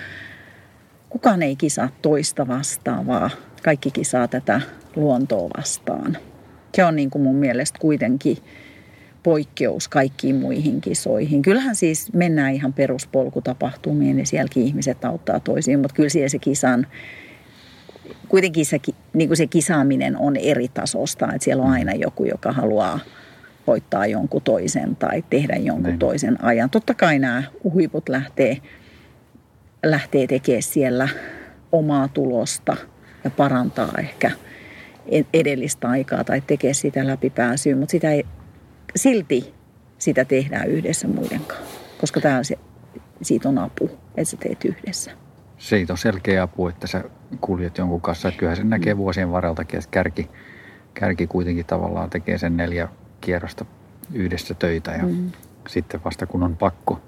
kukaan 1.08 1.42
ei 1.42 1.56
kisaa 1.56 1.88
toista 2.02 2.48
vastaan, 2.48 3.06
vaan 3.06 3.30
kaikki 3.62 3.90
kisaa 3.90 4.28
tätä 4.28 4.60
luontoa 4.96 5.50
vastaan. 5.56 6.16
Se 6.74 6.84
on 6.84 6.96
niin 6.96 7.10
kuin 7.10 7.22
mun 7.22 7.36
mielestä 7.36 7.78
kuitenkin 7.78 8.38
poikkeus 9.22 9.88
kaikkiin 9.88 10.36
muihin 10.36 10.80
kisoihin. 10.80 11.42
Kyllähän 11.42 11.76
siis 11.76 12.12
mennään 12.12 12.52
ihan 12.52 12.72
peruspolkutapahtumiin 12.72 14.18
ja 14.18 14.26
sielläkin 14.26 14.62
ihmiset 14.62 15.04
auttaa 15.04 15.40
toisiin, 15.40 15.80
mutta 15.80 15.94
kyllä 15.94 16.08
siellä 16.08 16.28
se 16.28 16.38
kisan, 16.38 16.86
kuitenkin 18.28 18.66
se, 18.66 18.80
niin 19.12 19.28
kuin 19.28 19.36
se 19.36 19.46
kisaaminen 19.46 20.16
on 20.18 20.36
eri 20.36 20.68
tasosta. 20.68 21.26
Että 21.26 21.44
siellä 21.44 21.62
on 21.62 21.68
mm. 21.68 21.74
aina 21.74 21.92
joku, 21.92 22.24
joka 22.24 22.52
haluaa 22.52 23.00
voittaa 23.66 24.06
jonkun 24.06 24.42
toisen 24.42 24.96
tai 24.96 25.24
tehdä 25.30 25.56
jonkun 25.56 25.82
Näin. 25.82 25.98
toisen 25.98 26.44
ajan. 26.44 26.70
Totta 26.70 26.94
kai 26.94 27.18
nämä 27.18 27.42
huiput 27.64 28.08
lähtee 28.08 28.56
lähtee 29.86 30.26
tekemään 30.26 30.62
siellä 30.62 31.08
omaa 31.72 32.08
tulosta 32.08 32.76
ja 33.24 33.30
parantaa 33.30 33.92
ehkä 33.98 34.30
edellistä 35.32 35.88
aikaa 35.88 36.24
tai 36.24 36.40
tekee 36.40 36.74
sitä 36.74 37.06
läpipääsyä, 37.06 37.76
mutta 37.76 37.90
sitä 37.90 38.10
ei, 38.10 38.24
silti 38.96 39.54
sitä 39.98 40.24
tehdään 40.24 40.68
yhdessä 40.68 41.08
muiden 41.08 41.40
kanssa. 41.40 41.78
Koska 42.00 42.20
tämä 42.20 42.38
on 42.38 42.44
se 42.44 42.58
siitä 43.22 43.48
on 43.48 43.58
apu, 43.58 43.90
että 44.16 44.24
sä 44.24 44.36
teet 44.36 44.64
yhdessä. 44.64 45.10
Siitä 45.58 45.92
on 45.92 45.98
selkeä 45.98 46.42
apu, 46.42 46.68
että 46.68 46.86
sä 46.86 47.04
kuljet 47.40 47.78
jonkun 47.78 48.00
kanssa. 48.00 48.28
Että 48.28 48.38
kyllähän 48.38 48.56
se 48.56 48.64
näkee 48.64 48.96
vuosien 48.96 49.32
varreltakin, 49.32 49.78
että 49.78 49.90
kärki, 49.90 50.30
kärki 50.94 51.26
kuitenkin 51.26 51.66
tavallaan 51.66 52.10
tekee 52.10 52.38
sen 52.38 52.56
neljä 52.56 52.88
kierrosta 53.20 53.64
yhdessä 54.12 54.54
töitä 54.54 54.90
ja 54.90 55.02
mm. 55.02 55.30
sitten 55.68 56.04
vasta 56.04 56.26
kun 56.26 56.42
on 56.42 56.56
pakko, 56.56 57.00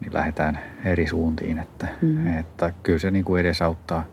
niin 0.00 0.14
lähdetään 0.14 0.58
eri 0.84 1.06
suuntiin. 1.06 1.58
Että, 1.58 1.88
mm. 2.02 2.38
että 2.38 2.72
kyllä 2.82 2.98
se 2.98 3.10
niin 3.10 3.24
kuin 3.24 3.40
edesauttaa 3.40 4.04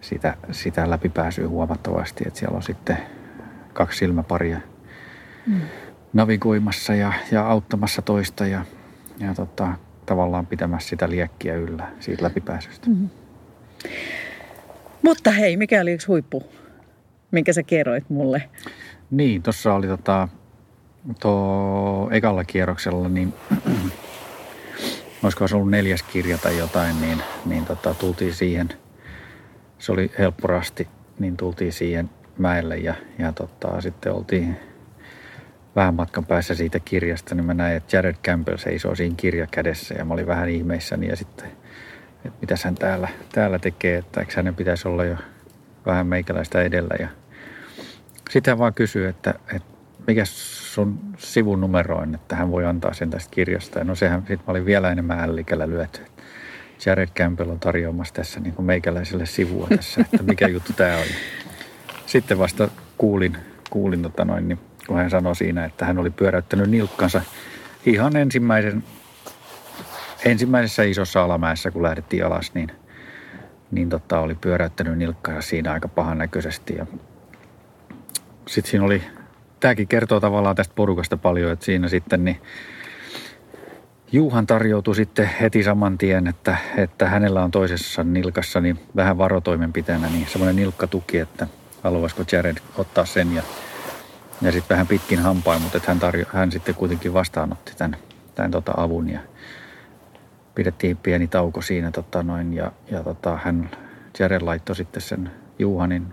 sitä, 0.00 0.36
sitä 0.50 0.90
läpipääsyä 0.90 1.48
huomattavasti, 1.48 2.24
että 2.26 2.38
siellä 2.38 2.56
on 2.56 2.62
sitten 2.62 2.98
kaksi 3.72 3.98
silmäparia 3.98 4.60
mm. 5.46 5.60
navigoimassa 6.12 6.94
ja, 6.94 7.12
ja 7.30 7.46
auttamassa 7.46 8.02
toista 8.02 8.46
ja, 8.46 8.64
ja 9.18 9.34
tota, 9.34 9.74
tavallaan 10.06 10.46
pitämässä 10.46 10.88
sitä 10.88 11.10
liekkiä 11.10 11.54
yllä 11.54 11.88
siitä 12.00 12.24
läpipääsystä. 12.24 12.90
Mm. 12.90 13.08
Mutta 15.02 15.30
hei, 15.30 15.56
mikä 15.56 15.80
oli 15.80 15.92
yksi 15.92 16.06
huippu, 16.06 16.42
minkä 17.30 17.52
sä 17.52 17.62
kerroit 17.62 18.10
mulle? 18.10 18.42
Niin, 19.10 19.42
tuossa 19.42 19.74
oli 19.74 19.86
tota, 19.86 20.28
tuo 21.20 22.08
ekalla 22.12 22.44
kierroksella, 22.44 23.08
niin 23.08 23.34
olisiko 25.22 25.48
se 25.48 25.56
ollut 25.56 25.70
neljäs 25.70 26.02
kirja 26.02 26.38
tai 26.38 26.58
jotain, 26.58 27.00
niin, 27.00 27.22
niin 27.46 27.64
tota, 27.64 27.94
tultiin 27.94 28.34
siihen, 28.34 28.68
se 29.78 29.92
oli 29.92 30.10
helppo 30.18 30.48
rasti, 30.48 30.88
niin 31.18 31.36
tultiin 31.36 31.72
siihen 31.72 32.10
mäelle 32.38 32.76
ja, 32.76 32.94
ja 33.18 33.32
tota, 33.32 33.80
sitten 33.80 34.12
oltiin 34.12 34.56
vähän 35.80 35.94
matkan 35.94 36.26
päässä 36.26 36.54
siitä 36.54 36.80
kirjasta, 36.80 37.34
niin 37.34 37.44
mä 37.44 37.54
näin, 37.54 37.76
että 37.76 37.96
Jared 37.96 38.16
Campbell 38.24 38.56
seisoo 38.56 38.94
siinä 38.94 39.14
kirja 39.16 39.46
kädessä 39.50 39.94
ja 39.94 40.04
mä 40.04 40.14
olin 40.14 40.26
vähän 40.26 40.48
ihmeissäni 40.48 41.08
ja 41.08 41.16
sitten, 41.16 41.46
että 42.24 42.38
mitä 42.40 42.54
hän 42.64 42.74
täällä, 42.74 43.08
täällä 43.32 43.58
tekee, 43.58 43.98
että 43.98 44.20
eikö 44.20 44.32
hänen 44.36 44.54
pitäisi 44.54 44.88
olla 44.88 45.04
jo 45.04 45.16
vähän 45.86 46.06
meikäläistä 46.06 46.62
edellä 46.62 46.94
ja 46.98 47.08
sitten 48.30 48.52
hän 48.52 48.58
vaan 48.58 48.74
kysyy, 48.74 49.08
että, 49.08 49.34
että 49.54 49.68
mikä 50.06 50.22
sun 50.24 51.00
sivun 51.18 51.60
numero 51.60 51.96
on, 51.96 52.14
että 52.14 52.36
hän 52.36 52.50
voi 52.50 52.66
antaa 52.66 52.92
sen 52.94 53.10
tästä 53.10 53.30
kirjasta. 53.30 53.78
Ja 53.78 53.84
no 53.84 53.94
sehän, 53.94 54.24
sit 54.28 54.40
mä 54.46 54.50
olin 54.50 54.66
vielä 54.66 54.92
enemmän 54.92 55.20
ällikällä 55.20 55.68
lyöty. 55.68 56.00
Jared 56.86 57.08
Campbell 57.08 57.50
on 57.50 57.60
tarjoamassa 57.60 58.14
tässä 58.14 58.40
niin 58.40 58.54
kuin 58.54 58.66
meikäläiselle 58.66 59.26
sivua 59.26 59.66
tässä, 59.76 60.00
että 60.00 60.22
mikä 60.22 60.48
juttu 60.48 60.72
tämä 60.72 60.96
on. 60.96 61.06
Sitten 62.06 62.38
vasta 62.38 62.68
kuulin, 62.98 63.36
kuulin 63.70 64.02
tota 64.02 64.24
noin, 64.24 64.48
niin 64.48 64.69
kun 64.90 64.98
hän 64.98 65.10
sanoi 65.10 65.36
siinä, 65.36 65.64
että 65.64 65.84
hän 65.84 65.98
oli 65.98 66.10
pyöräyttänyt 66.10 66.70
nilkkansa 66.70 67.22
ihan 67.86 68.16
ensimmäisen, 68.16 68.84
ensimmäisessä 70.24 70.82
isossa 70.82 71.24
alamäessä, 71.24 71.70
kun 71.70 71.82
lähdettiin 71.82 72.26
alas, 72.26 72.54
niin, 72.54 72.70
niin 73.70 73.88
tota, 73.88 74.20
oli 74.20 74.34
pyöräyttänyt 74.34 74.98
nilkkansa 74.98 75.40
siinä 75.40 75.72
aika 75.72 75.88
pahan 75.88 76.18
näköisesti. 76.18 76.74
Ja 76.74 76.86
sitten 78.46 78.70
siinä 78.70 78.84
oli, 78.84 79.02
tämäkin 79.60 79.88
kertoo 79.88 80.20
tavallaan 80.20 80.56
tästä 80.56 80.74
porukasta 80.74 81.16
paljon, 81.16 81.52
että 81.52 81.64
siinä 81.64 81.88
sitten 81.88 82.24
niin 82.24 82.40
Juuhan 84.12 84.46
tarjoutui 84.46 84.94
sitten 84.94 85.30
heti 85.40 85.62
saman 85.62 85.98
tien, 85.98 86.26
että, 86.26 86.56
että 86.76 87.08
hänellä 87.08 87.44
on 87.44 87.50
toisessa 87.50 88.04
nilkassa 88.04 88.60
niin 88.60 88.78
vähän 88.96 89.18
varotoimenpiteenä 89.18 90.08
niin 90.08 90.26
semmoinen 90.26 90.56
nilkkatuki, 90.56 91.18
että 91.18 91.46
haluaisiko 91.82 92.22
Jared 92.32 92.56
ottaa 92.78 93.04
sen 93.04 93.34
ja, 93.34 93.42
ja 94.42 94.52
sitten 94.52 94.74
vähän 94.74 94.86
pitkin 94.86 95.18
hampain, 95.18 95.62
mutta 95.62 95.80
hän, 95.86 95.98
tarjo, 95.98 96.24
hän 96.28 96.52
sitten 96.52 96.74
kuitenkin 96.74 97.12
vastaanotti 97.12 97.72
tämän, 97.78 97.96
tämän 98.34 98.50
tota 98.50 98.72
avun 98.76 99.08
ja 99.08 99.20
pidettiin 100.54 100.96
pieni 100.96 101.26
tauko 101.26 101.62
siinä 101.62 101.90
tota 101.90 102.22
noin, 102.22 102.54
ja, 102.54 102.72
ja 102.90 103.02
tota, 103.02 103.38
hän 103.44 103.70
Jared 104.18 104.42
laittoi 104.42 104.76
sitten 104.76 105.02
sen 105.02 105.30
Juhanin 105.58 106.12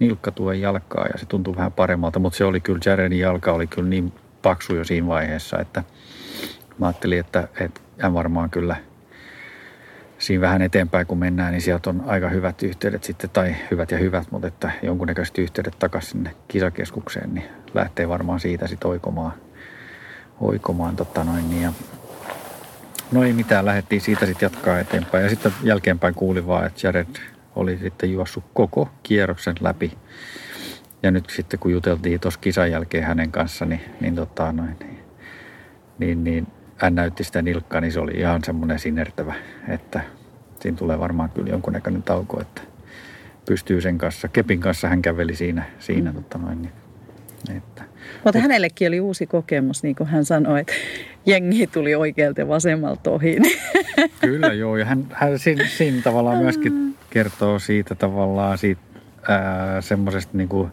nilkkatuen 0.00 0.60
jalkaa 0.60 1.06
ja 1.12 1.18
se 1.18 1.26
tuntui 1.26 1.56
vähän 1.56 1.72
paremmalta, 1.72 2.18
mutta 2.18 2.36
se 2.36 2.44
oli 2.44 2.60
kyllä, 2.60 2.80
Jaredin 2.86 3.18
jalka 3.18 3.52
oli 3.52 3.66
kyllä 3.66 3.88
niin 3.88 4.12
paksu 4.42 4.74
jo 4.74 4.84
siinä 4.84 5.06
vaiheessa, 5.06 5.58
että 5.58 5.84
mä 6.78 6.86
ajattelin, 6.86 7.20
että, 7.20 7.48
että 7.60 7.80
hän 7.98 8.14
varmaan 8.14 8.50
kyllä 8.50 8.76
siinä 10.24 10.40
vähän 10.40 10.62
eteenpäin 10.62 11.06
kun 11.06 11.18
mennään, 11.18 11.52
niin 11.52 11.62
sieltä 11.62 11.90
on 11.90 12.02
aika 12.06 12.28
hyvät 12.28 12.62
yhteydet 12.62 13.04
sitten, 13.04 13.30
tai 13.30 13.56
hyvät 13.70 13.90
ja 13.90 13.98
hyvät, 13.98 14.30
mutta 14.30 14.48
että 14.48 14.70
jonkunnäköiset 14.82 15.38
yhteydet 15.38 15.78
takaisin 15.78 16.10
sinne 16.10 16.34
kisakeskukseen, 16.48 17.34
niin 17.34 17.46
lähtee 17.74 18.08
varmaan 18.08 18.40
siitä 18.40 18.66
sitten 18.66 18.90
oikomaan, 18.90 19.32
oikomaan 20.40 20.96
tota 20.96 21.24
noin, 21.24 21.50
niin 21.50 21.62
ja 21.62 21.72
No 23.12 23.24
ei 23.24 23.32
mitään, 23.32 23.64
lähdettiin 23.64 24.00
siitä 24.00 24.26
sitten 24.26 24.46
jatkaa 24.46 24.78
eteenpäin. 24.78 25.24
Ja 25.24 25.30
sitten 25.30 25.52
jälkeenpäin 25.62 26.14
kuulin 26.14 26.46
vaan, 26.46 26.66
että 26.66 26.86
Jared 26.86 27.16
oli 27.56 27.78
sitten 27.78 28.12
juossut 28.12 28.44
koko 28.54 28.88
kierroksen 29.02 29.54
läpi. 29.60 29.98
Ja 31.02 31.10
nyt 31.10 31.30
sitten 31.30 31.60
kun 31.60 31.72
juteltiin 31.72 32.20
tuossa 32.20 32.40
kisan 32.40 32.70
jälkeen 32.70 33.04
hänen 33.04 33.30
kanssa, 33.30 33.64
niin, 33.64 33.80
niin, 34.00 34.14
tota, 34.14 34.52
noin, 34.52 34.76
niin, 34.80 34.98
niin, 35.98 36.24
niin 36.24 36.46
hän 36.76 36.94
näytti 36.94 37.24
sitä 37.24 37.42
nilkkaa, 37.42 37.80
niin 37.80 37.92
se 37.92 38.00
oli 38.00 38.12
ihan 38.12 38.44
semmoinen 38.44 38.78
sinertävä, 38.78 39.34
että 39.68 40.00
siinä 40.60 40.78
tulee 40.78 40.98
varmaan 40.98 41.30
kyllä 41.30 41.50
jonkunnäköinen 41.50 42.02
tauko, 42.02 42.40
että 42.40 42.62
pystyy 43.46 43.80
sen 43.80 43.98
kanssa. 43.98 44.28
Kepin 44.28 44.60
kanssa 44.60 44.88
hän 44.88 45.02
käveli 45.02 45.36
siinä, 45.36 45.64
siinä 45.78 46.10
mm. 46.10 46.16
tota 46.16 46.38
noin, 46.38 46.62
niin, 46.62 46.72
että. 47.56 47.82
Mutta 48.24 48.38
hänellekin 48.38 48.88
oli 48.88 49.00
uusi 49.00 49.26
kokemus, 49.26 49.82
niin 49.82 49.96
kuin 49.96 50.08
hän 50.08 50.24
sanoi, 50.24 50.60
että 50.60 50.72
jengi 51.26 51.66
tuli 51.66 51.94
oikealta 51.94 52.40
ja 52.40 52.48
vasemmalta 52.48 53.10
ohi. 53.10 53.38
Kyllä 54.20 54.52
joo, 54.52 54.76
ja 54.76 54.84
hän, 54.84 55.06
hän 55.12 55.38
siinä, 55.38 55.66
siinä 55.66 56.02
tavallaan 56.02 56.38
myöskin 56.38 56.96
kertoo 57.10 57.58
siitä 57.58 57.94
tavallaan 57.94 58.58
siitä 58.58 58.80
semmoisesta 59.80 60.36
niin 60.36 60.48
kuin 60.48 60.70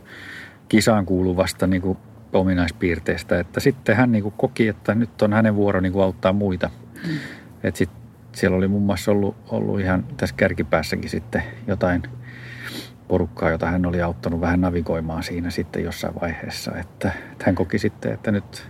kisaan 0.70 1.06
kuuluvasta 1.06 1.68
niin 1.68 1.82
kuin 1.82 1.98
ominaispiirteestä, 2.34 3.40
että 3.40 3.60
sitten 3.60 3.96
hän 3.96 4.12
niin 4.12 4.24
kuin 4.24 4.34
koki, 4.38 4.68
että 4.68 4.96
nyt 4.96 5.22
on 5.22 5.34
hänen 5.34 5.56
vuoro 5.56 5.80
niin 5.80 5.94
kuin 5.94 6.04
auttaa 6.04 6.34
muita. 6.34 6.70
Mm. 7.08 7.18
Että 7.64 7.78
sit 7.78 7.90
siellä 8.32 8.58
oli 8.58 8.68
muun 8.68 8.84
muassa 8.84 9.12
ollut, 9.12 9.36
ollut 9.50 9.80
ihan 9.80 10.06
tässä 10.18 10.36
kärkipäässäkin 10.36 11.10
sitten 11.10 11.44
jotain 11.68 12.04
porukkaa, 13.08 13.50
jota 13.50 13.66
hän 13.66 13.86
oli 13.86 14.02
auttanut 14.02 14.42
vähän 14.42 14.62
navigoimaan 14.62 15.24
siinä 15.24 15.50
sitten 15.50 15.84
jossain 15.84 16.14
vaiheessa. 16.22 16.72
Että, 16.78 17.12
että 17.32 17.46
hän 17.46 17.56
koki 17.56 17.80
sitten, 17.80 18.14
että 18.14 18.32
nyt 18.32 18.68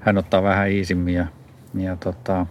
hän 0.00 0.18
ottaa 0.18 0.42
vähän 0.42 0.70
iisimmin 0.70 1.14
ja, 1.14 1.26
ja 1.74 1.96
tota, 1.96 2.46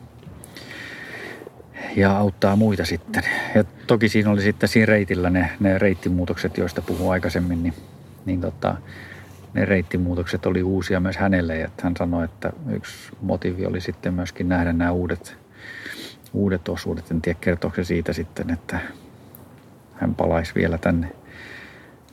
ja 1.95 2.17
auttaa 2.17 2.56
muita 2.56 2.86
sitten. 2.86 3.23
Ja 3.56 3.63
toki 3.88 4.10
siinä 4.10 4.32
oli 4.32 4.41
sitten 4.41 4.69
siinä 4.69 4.86
reitillä 4.86 5.30
ne, 5.30 5.49
ne 5.60 5.77
reittimuutokset, 5.77 6.58
joista 6.58 6.82
puhuin 6.82 7.12
aikaisemmin, 7.12 7.63
niin, 7.63 7.73
niin 8.25 8.41
tota, 8.41 8.75
ne 9.54 9.66
reittimuutokset 9.66 10.46
oli 10.46 10.64
uusia 10.64 11.00
myös 11.00 11.18
hänelle. 11.18 11.58
Ja 11.58 11.70
hän 11.82 11.94
sanoi, 11.98 12.26
että 12.26 12.54
yksi 12.70 12.94
motiivi 13.22 13.66
oli 13.66 13.82
sitten 13.82 14.14
myöskin 14.14 14.50
nähdä 14.50 14.74
nämä 14.74 14.92
uudet, 14.92 15.36
uudet 16.34 16.70
osuudet. 16.70 17.12
En 17.12 17.22
tiedä 17.22 17.40
kertooko 17.42 17.76
se 17.76 17.84
siitä 17.84 18.14
sitten, 18.14 18.50
että 18.50 18.80
hän 19.94 20.16
palaisi 20.16 20.56
vielä 20.56 20.78
tänne 20.78 21.12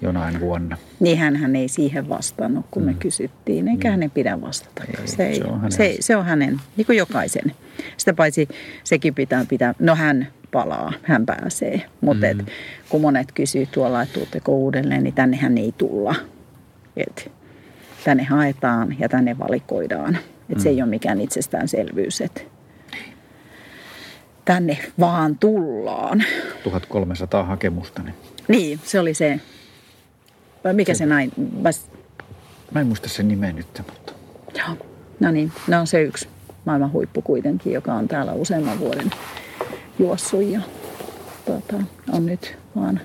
jonain 0.01 0.41
vuonna. 0.41 0.77
Niin 1.01 1.19
hän 1.19 1.57
ei 1.57 1.69
siihen 1.69 2.09
vastannut, 2.09 2.67
kun 2.71 2.83
mm. 2.83 2.87
me 2.87 2.95
kysyttiin, 2.95 3.69
eikä 3.69 3.89
mm. 3.89 3.91
hänen 3.91 4.11
pidä 4.11 4.41
vastata. 4.41 4.85
Ei, 4.85 5.07
se, 5.07 5.27
ei, 5.27 5.37
se, 5.37 5.45
on 5.45 5.57
hänen. 5.61 5.73
Se, 5.73 5.97
se 6.01 6.17
on 6.17 6.25
hänen, 6.25 6.61
niin 6.77 6.87
kuin 6.87 6.99
jokaisen. 6.99 7.53
Sitä 7.97 8.13
paitsi 8.13 8.49
sekin 8.85 9.15
pitää 9.15 9.45
pitää, 9.49 9.75
no 9.79 9.95
hän 9.95 10.29
palaa, 10.53 10.93
hän 11.03 11.27
pääsee. 11.27 11.83
Mutta 12.01 12.27
mm. 12.35 12.47
kun 12.89 13.01
monet 13.01 13.33
kysyy 13.33 13.67
tuolla, 13.67 14.03
että 14.03 14.15
tuutteko 14.15 14.53
uudelleen, 14.53 15.05
niin 15.05 15.15
tännehän 15.15 15.59
ei 15.59 15.75
tulla. 15.79 16.15
Et 17.01 17.33
tänne 18.05 18.25
haetaan 18.25 18.97
ja 18.99 19.09
tänne 19.09 19.39
valikoidaan. 19.39 20.19
Et 20.51 20.57
mm. 20.57 20.63
Se 20.63 20.69
ei 20.69 20.83
ole 20.83 20.91
mikään 20.91 21.21
itsestäänselvyys, 21.21 22.21
että 22.21 22.41
tänne 24.45 24.79
vaan 25.01 25.39
tullaan. 25.39 26.25
1300 26.65 27.45
hakemusta. 27.45 28.03
Niin, 28.03 28.15
niin 28.49 28.81
se 28.85 29.01
oli 29.01 29.15
se 29.15 29.41
vai 30.65 30.75
mikä 30.75 30.95
se, 30.95 30.99
se 30.99 31.07
näin? 31.07 31.33
Vas... 31.65 31.91
Mä 32.71 32.81
en 32.81 32.87
muista 32.87 33.09
sen 33.09 33.29
nimeä 33.29 33.53
nyt, 33.53 33.83
mutta... 33.87 34.13
Joo, 34.59 34.77
no 35.21 35.31
niin. 35.31 35.53
No 35.69 35.81
on 35.81 35.87
se 35.87 36.03
yksi 36.03 36.29
maailman 36.65 36.93
huippu 36.93 37.23
kuitenkin, 37.23 37.73
joka 37.73 37.95
on 37.95 38.09
täällä 38.09 38.33
useamman 38.33 38.79
vuoden 38.79 39.11
juossut 39.99 40.43
ja 40.43 40.61
tota, 41.47 41.83
on 42.13 42.27
nyt 42.27 42.59
vaan 42.77 43.01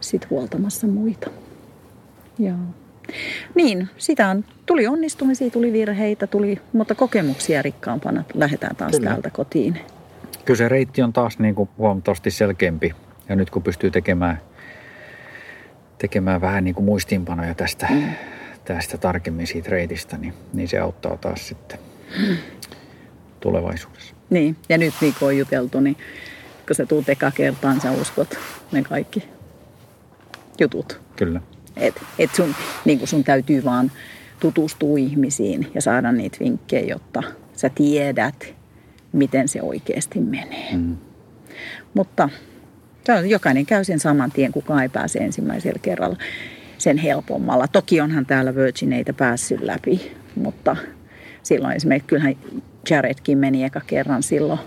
sit 0.00 0.30
huoltamassa 0.30 0.86
muita. 0.86 1.30
Joo. 2.38 2.56
Niin, 3.54 3.88
sitä 3.98 4.28
on, 4.28 4.44
tuli 4.66 4.86
onnistumisia, 4.86 5.50
tuli 5.50 5.72
virheitä, 5.72 6.26
tuli, 6.26 6.58
mutta 6.72 6.94
kokemuksia 6.94 7.62
rikkaampana 7.62 8.24
lähdetään 8.34 8.76
taas 8.76 8.92
Kyllä. 8.92 9.10
täältä 9.10 9.30
kotiin. 9.30 9.80
Kyllä 10.44 10.58
se 10.58 10.68
reitti 10.68 11.02
on 11.02 11.12
taas 11.12 11.38
niin 11.38 11.54
kuin 11.54 11.68
huomattavasti 11.78 12.30
selkeämpi. 12.30 12.94
Ja 13.28 13.36
nyt 13.36 13.50
kun 13.50 13.62
pystyy 13.62 13.90
tekemään 13.90 14.40
tekemään 15.98 16.40
vähän 16.40 16.64
niin 16.64 16.74
kuin 16.74 16.84
muistiinpanoja 16.84 17.54
tästä, 17.54 17.86
mm. 17.90 18.02
tästä 18.64 18.98
tarkemmin 18.98 19.46
siitä 19.46 19.70
reitistä, 19.70 20.16
niin, 20.16 20.34
niin 20.52 20.68
se 20.68 20.78
auttaa 20.78 21.16
taas 21.16 21.48
sitten 21.48 21.78
mm. 22.18 22.36
tulevaisuudessa. 23.40 24.14
Niin, 24.30 24.56
ja 24.68 24.78
nyt 24.78 24.94
niin 25.00 25.14
kuin 25.18 25.26
on 25.26 25.38
juteltu, 25.38 25.80
niin 25.80 25.96
kun 26.66 26.76
sä 26.76 26.86
tuut 26.86 27.08
eka 27.08 27.30
kertaan, 27.30 27.80
sä 27.80 27.92
uskot 27.92 28.38
ne 28.72 28.82
kaikki 28.82 29.24
jutut. 30.60 31.00
Kyllä. 31.16 31.40
Et, 31.76 31.94
et 32.18 32.34
sun, 32.34 32.54
niin 32.84 32.98
kuin 32.98 33.08
sun 33.08 33.24
täytyy 33.24 33.64
vaan 33.64 33.92
tutustua 34.40 34.98
ihmisiin 34.98 35.70
ja 35.74 35.82
saada 35.82 36.12
niitä 36.12 36.38
vinkkejä, 36.40 36.86
jotta 36.86 37.22
sä 37.56 37.68
tiedät, 37.68 38.54
miten 39.12 39.48
se 39.48 39.62
oikeasti 39.62 40.20
menee. 40.20 40.76
Mm. 40.76 40.96
Mutta 41.94 42.28
jokainen 43.28 43.66
käy 43.66 43.84
sen 43.84 44.00
saman 44.00 44.32
tien, 44.32 44.52
kukaan 44.52 44.82
ei 44.82 44.88
pääse 44.88 45.18
ensimmäisellä 45.18 45.78
kerralla 45.82 46.16
sen 46.78 46.98
helpommalla. 46.98 47.68
Toki 47.68 48.00
onhan 48.00 48.26
täällä 48.26 48.54
Virgineitä 48.54 49.12
päässyt 49.12 49.60
läpi, 49.60 50.12
mutta 50.34 50.76
silloin 51.42 51.76
esimerkiksi 51.76 52.08
kyllähän 52.08 52.36
Jaredkin 52.90 53.38
meni 53.38 53.64
eka 53.64 53.80
kerran 53.86 54.22
silloin 54.22 54.60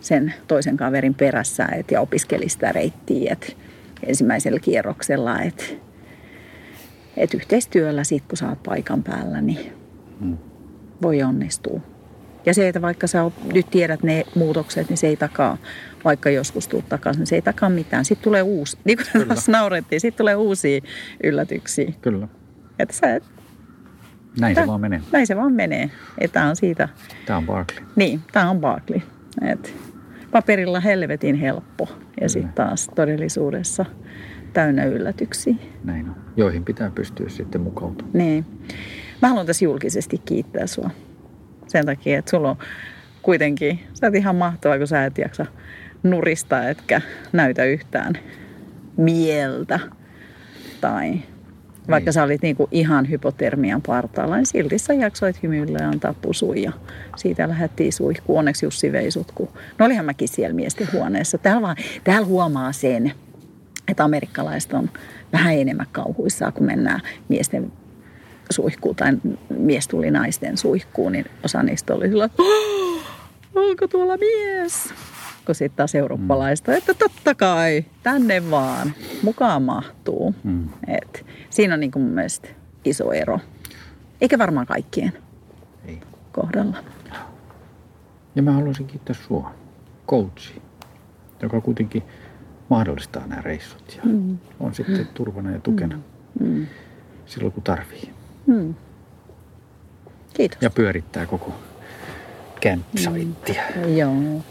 sen 0.00 0.34
toisen 0.48 0.76
kaverin 0.76 1.14
perässä 1.14 1.66
et, 1.66 1.90
ja 1.90 2.00
opiskeli 2.00 2.48
sitä 2.48 2.72
reittiä 2.72 3.32
et, 3.32 3.56
ensimmäisellä 4.06 4.58
kierroksella. 4.58 5.40
Että 5.40 5.64
et 7.16 7.34
yhteistyöllä 7.34 8.04
sit, 8.04 8.24
kun 8.28 8.36
sä 8.36 8.48
oot 8.48 8.62
paikan 8.62 9.02
päällä, 9.02 9.40
niin 9.40 9.72
mm. 10.20 10.38
voi 11.02 11.22
onnistua. 11.22 11.80
Ja 12.46 12.54
se, 12.54 12.68
että 12.68 12.82
vaikka 12.82 13.06
sä 13.06 13.30
nyt 13.52 13.70
tiedät 13.70 14.02
ne 14.02 14.24
muutokset, 14.34 14.88
niin 14.88 14.96
se 14.96 15.06
ei 15.06 15.16
takaa, 15.16 15.58
vaikka 16.04 16.30
joskus 16.30 16.68
tuut 16.68 16.88
takaisin, 16.88 17.20
niin 17.20 17.26
se 17.26 17.34
ei 17.34 17.42
takaa 17.42 17.68
mitään. 17.68 18.04
Sitten 18.04 18.24
tulee 18.24 18.42
uusi, 18.42 18.78
niin 18.84 18.98
kuin 19.12 19.28
tässä 19.28 19.52
naurettiin, 19.52 20.00
sitten 20.00 20.18
tulee 20.18 20.34
uusia 20.34 20.80
yllätyksiä. 21.24 21.92
Kyllä. 22.00 22.28
Että 22.78 22.94
sä 22.94 23.14
et, 23.14 23.24
näin 24.40 24.54
se 24.54 24.66
vaan 24.66 24.80
menee. 24.80 25.00
Näin 25.12 25.26
se 25.26 25.36
vaan 25.36 25.52
menee. 25.52 25.90
Tämä 26.32 26.48
on 26.48 26.56
siitä. 26.56 26.88
Tämä 27.26 27.36
on 27.36 27.46
Barkley. 27.46 27.84
Niin, 27.96 28.20
tämä 28.32 28.50
on 28.50 28.60
Barkley. 28.60 29.00
Et 29.42 29.74
paperilla 30.30 30.80
helvetin 30.80 31.34
helppo 31.34 31.88
ja 32.20 32.28
sitten 32.28 32.52
taas 32.52 32.90
todellisuudessa 32.94 33.84
täynnä 34.52 34.84
yllätyksiä. 34.84 35.54
Näin 35.84 36.08
on. 36.08 36.16
Joihin 36.36 36.64
pitää 36.64 36.90
pystyä 36.94 37.28
sitten 37.28 37.60
mukautumaan. 37.60 38.18
Niin. 38.18 38.44
Mä 39.22 39.28
haluan 39.28 39.46
tässä 39.46 39.64
julkisesti 39.64 40.18
kiittää 40.18 40.66
sua. 40.66 40.90
Sen 41.66 41.86
takia, 41.86 42.18
että 42.18 42.30
sulla 42.30 42.50
on 42.50 42.56
kuitenkin, 43.22 43.80
sä 43.94 44.06
oot 44.06 44.14
ihan 44.14 44.36
mahtavaa, 44.36 44.78
kun 44.78 44.86
sä 44.86 45.04
et 45.04 45.18
jaksa 45.18 45.46
nurista 46.02 46.68
etkä 46.68 47.00
näytä 47.32 47.64
yhtään 47.64 48.14
mieltä. 48.96 49.80
Tai 50.80 51.18
vaikka 51.88 52.08
niin. 52.08 52.12
sä 52.12 52.22
olit 52.22 52.42
niinku 52.42 52.68
ihan 52.70 53.10
hypotermian 53.10 53.82
partaalla, 53.82 54.36
niin 54.36 54.46
silti 54.46 54.78
sä 54.78 54.94
jaksoit 54.94 55.42
hymyillä 55.42 55.78
ja 55.80 55.88
antaa 55.88 56.14
pusuja. 56.14 56.72
Siitä 57.16 57.48
lähdettiin 57.48 57.92
suihkuun. 57.92 58.38
Onneksi 58.38 58.66
Jussi 58.66 58.92
vei 58.92 59.10
sut, 59.10 59.32
kun... 59.32 59.48
No 59.78 59.86
olihan 59.86 60.04
mäkin 60.04 60.28
siellä 60.28 60.54
miesten 60.54 60.88
huoneessa. 60.92 61.38
Täällä, 61.38 61.62
vaan, 61.62 61.76
täällä 62.04 62.26
huomaa 62.26 62.72
sen, 62.72 63.12
että 63.88 64.04
amerikkalaiset 64.04 64.72
on 64.72 64.90
vähän 65.32 65.54
enemmän 65.54 65.86
kauhuissaan, 65.92 66.52
kun 66.52 66.66
mennään 66.66 67.00
miesten 67.28 67.72
suihkuun 68.50 68.96
tai 68.96 69.12
mies 69.58 69.88
tuli 69.88 70.10
naisten 70.10 70.56
suihkuun, 70.56 71.12
niin 71.12 71.24
osa 71.44 71.62
niistä 71.62 71.94
oli 71.94 72.08
sillä, 72.08 72.28
onko 73.54 73.88
tuolla 73.88 74.16
mies? 74.16 74.94
Kun 75.46 75.54
sitten 75.54 75.76
taas 75.76 75.94
eurooppalaista, 75.94 76.70
mm. 76.70 76.78
että 76.78 76.94
totta 76.94 77.34
kai, 77.34 77.84
tänne 78.02 78.50
vaan, 78.50 78.94
mukaan 79.22 79.62
mahtuu. 79.62 80.34
Mm. 80.44 80.68
Et 80.86 81.26
siinä 81.50 81.74
on 81.74 81.80
niin 81.80 81.90
kuin 81.90 82.02
mun 82.02 82.12
mielestä 82.12 82.48
iso 82.84 83.12
ero. 83.12 83.40
Eikä 84.20 84.38
varmaan 84.38 84.66
kaikkien 84.66 85.12
Ei. 85.86 86.00
kohdalla. 86.32 86.76
Ja 88.34 88.42
mä 88.42 88.52
haluaisin 88.52 88.86
kiittää 88.86 89.16
sua, 89.28 89.54
coachi, 90.08 90.62
joka 91.42 91.60
kuitenkin 91.60 92.02
mahdollistaa 92.72 93.26
nämä 93.26 93.42
reissut 93.42 93.94
ja 93.96 94.02
mm. 94.04 94.38
on 94.60 94.74
sitten 94.74 95.08
turvana 95.14 95.50
ja 95.50 95.60
tukena 95.60 95.98
mm. 96.40 96.46
mm. 96.46 96.66
silloin 97.26 97.52
kun 97.52 97.62
tarvii. 97.62 98.10
Mm. 98.46 98.74
Kiitos. 100.34 100.62
Ja 100.62 100.70
pyörittää 100.70 101.26
koko 101.26 101.54
campsitea. 102.60 103.64
Mm. 103.76 103.96
Joo. 103.96 104.42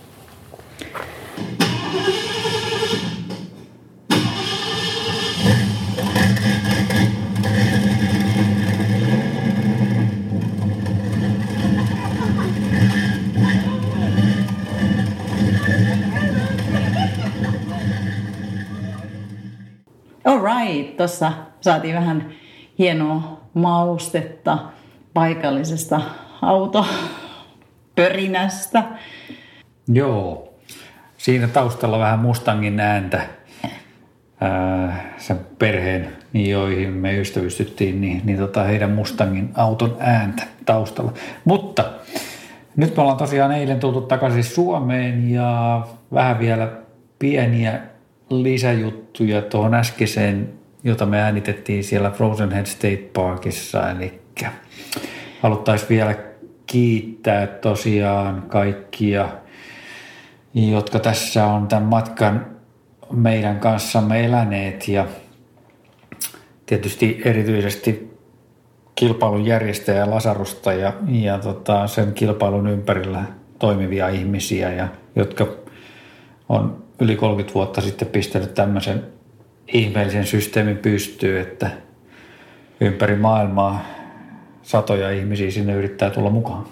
Alright, 20.42 20.98
tuossa 20.98 21.32
saatiin 21.62 21.96
vähän 21.96 22.30
hienoa 22.80 23.42
maustetta 23.54 24.58
paikallisesta 25.14 26.02
autopörinästä. 26.42 28.84
Joo, 29.88 30.54
siinä 31.18 31.48
taustalla 31.48 32.00
vähän 32.00 32.20
Mustangin 32.20 32.80
ääntä. 32.80 33.22
sen 35.18 35.40
perheen, 35.60 36.18
niin 36.34 36.50
joihin 36.50 36.94
me 36.94 37.18
ystävystyttiin, 37.18 38.02
niin, 38.02 38.22
niin 38.24 38.38
tota 38.38 38.64
heidän 38.64 38.92
Mustangin 38.92 39.50
auton 39.54 39.98
ääntä 40.00 40.44
taustalla. 40.66 41.14
Mutta 41.46 41.84
nyt 42.76 42.96
me 42.96 43.02
ollaan 43.02 43.18
tosiaan 43.18 43.52
eilen 43.52 43.80
tultu 43.80 44.02
takaisin 44.02 44.44
Suomeen 44.44 45.32
ja 45.32 45.82
vähän 46.14 46.40
vielä 46.40 46.72
pieniä 47.20 47.91
lisäjuttuja 48.32 49.42
tuohon 49.42 49.74
äskeiseen, 49.74 50.54
jota 50.84 51.06
me 51.06 51.22
äänitettiin 51.22 51.84
siellä 51.84 52.12
Frozen 52.12 52.52
Head 52.52 52.66
State 52.66 53.10
Parkissa. 53.14 53.90
Eli 53.92 54.22
haluttaisiin 55.42 55.90
vielä 55.90 56.16
kiittää 56.66 57.48
tosiaan 57.48 58.42
kaikkia, 58.48 59.30
jotka 60.54 61.00
tässä 61.00 61.46
on 61.46 61.68
tämän 61.68 61.84
matkan 61.84 62.46
meidän 63.12 63.60
kanssamme 63.60 64.26
eläneet 64.26 64.88
ja 64.88 65.08
tietysti 66.66 67.22
erityisesti 67.26 68.18
kilpailun 68.96 69.46
järjestäjä 69.46 70.10
Lasarusta 70.10 70.74
ja, 70.74 70.94
ja 71.08 71.38
tota, 71.38 71.88
sen 71.88 72.14
kilpailun 72.14 72.68
ympärillä 72.68 73.24
toimivia 73.60 74.10
ihmisiä, 74.10 74.74
ja, 74.74 74.88
jotka 75.16 75.48
on 76.50 76.81
yli 77.02 77.16
30 77.16 77.54
vuotta 77.54 77.82
sitten 77.82 78.08
pistänyt 78.08 78.54
tämmöisen 78.54 79.04
ihmeellisen 79.68 80.26
systeemin 80.26 80.78
pystyyn, 80.78 81.42
että 81.42 81.72
ympäri 82.82 83.16
maailmaa 83.16 83.86
satoja 84.62 85.12
ihmisiä 85.12 85.52
sinne 85.52 85.74
yrittää 85.74 86.10
tulla 86.10 86.30
mukaan. 86.30 86.66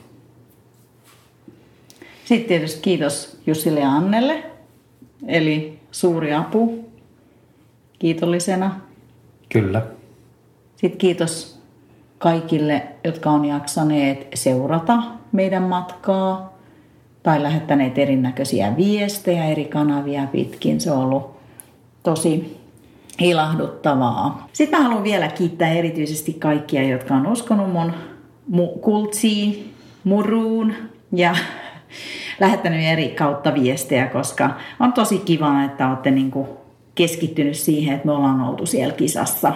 Sitten 2.25 2.47
tietysti 2.47 2.81
kiitos 2.81 3.41
Jussille 3.47 3.79
ja 3.79 3.89
Annelle, 3.89 4.43
eli 5.27 5.79
suuri 5.91 6.33
apu 6.33 6.89
kiitollisena. 7.99 8.79
Kyllä. 9.49 9.81
Sitten 10.75 10.97
kiitos 10.97 11.61
kaikille, 12.17 12.87
jotka 13.03 13.29
on 13.29 13.45
jaksaneet 13.45 14.27
seurata 14.33 15.03
meidän 15.31 15.63
matkaa 15.63 16.48
tai 17.23 17.43
lähettäneet 17.43 17.97
erinäköisiä 17.97 18.77
viestejä 18.77 19.45
eri 19.45 19.65
kanavia 19.65 20.27
pitkin. 20.31 20.81
Se 20.81 20.91
on 20.91 20.97
ollut 20.97 21.39
tosi 22.03 22.59
ilahduttavaa. 23.21 24.47
Sitten 24.53 24.83
haluan 24.83 25.03
vielä 25.03 25.27
kiittää 25.27 25.69
erityisesti 25.69 26.33
kaikkia, 26.33 26.83
jotka 26.83 27.13
on 27.13 27.27
uskonut 27.27 27.71
mun 27.71 27.93
mu- 28.51 28.79
kultsiin, 28.79 29.73
muruun 30.03 30.73
ja 31.11 31.35
lähettänyt 32.39 32.81
eri 32.83 33.09
kautta 33.09 33.53
viestejä, 33.53 34.07
koska 34.07 34.49
on 34.79 34.93
tosi 34.93 35.17
kiva, 35.17 35.63
että 35.63 35.89
olette 35.89 36.11
niinku 36.11 36.47
keskittynyt 36.95 37.55
siihen, 37.57 37.95
että 37.95 38.05
me 38.05 38.11
ollaan 38.11 38.41
oltu 38.41 38.65
siellä 38.65 38.93
kisassa. 38.93 39.53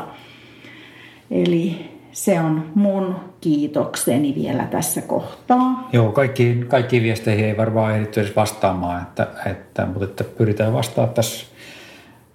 Eli 1.32 1.93
se 2.14 2.40
on 2.40 2.72
mun 2.76 3.16
kiitokseni 3.42 4.36
vielä 4.36 4.64
tässä 4.64 5.02
kohtaa. 5.02 5.90
Joo, 5.94 6.12
kaikkiin, 6.12 6.68
kaikkiin 6.68 7.04
viesteihin 7.04 7.46
ei 7.46 7.58
varmaan 7.58 7.96
ehditty 7.96 8.20
edes 8.20 8.36
vastaamaan, 8.36 9.02
että, 9.02 9.28
että, 9.46 9.86
mutta 9.86 10.06
että 10.06 10.24
pyritään 10.24 10.74
vastaamaan 10.74 11.14
tässä, 11.14 11.46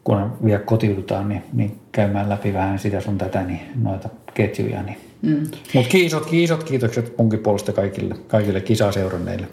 kun 0.04 0.32
vielä 0.44 0.60
kotiudutaan, 0.60 1.28
niin, 1.28 1.42
niin 1.52 1.78
käymään 1.92 2.28
läpi 2.28 2.54
vähän 2.54 2.78
sitä 2.78 3.00
sun 3.00 3.18
tätä, 3.18 3.42
niin 3.42 3.60
noita 3.82 4.08
ketjuja. 4.34 4.82
Niin. 4.82 4.98
Mm. 5.22 5.46
Mutta 5.74 5.90
kiisot 6.30 6.64
kiitokset 6.64 7.14
munkin 7.18 7.38
puolesta 7.38 7.72
kaikille, 7.72 8.14
kaikille 8.28 8.60
kisaseuranneille. 8.60 9.46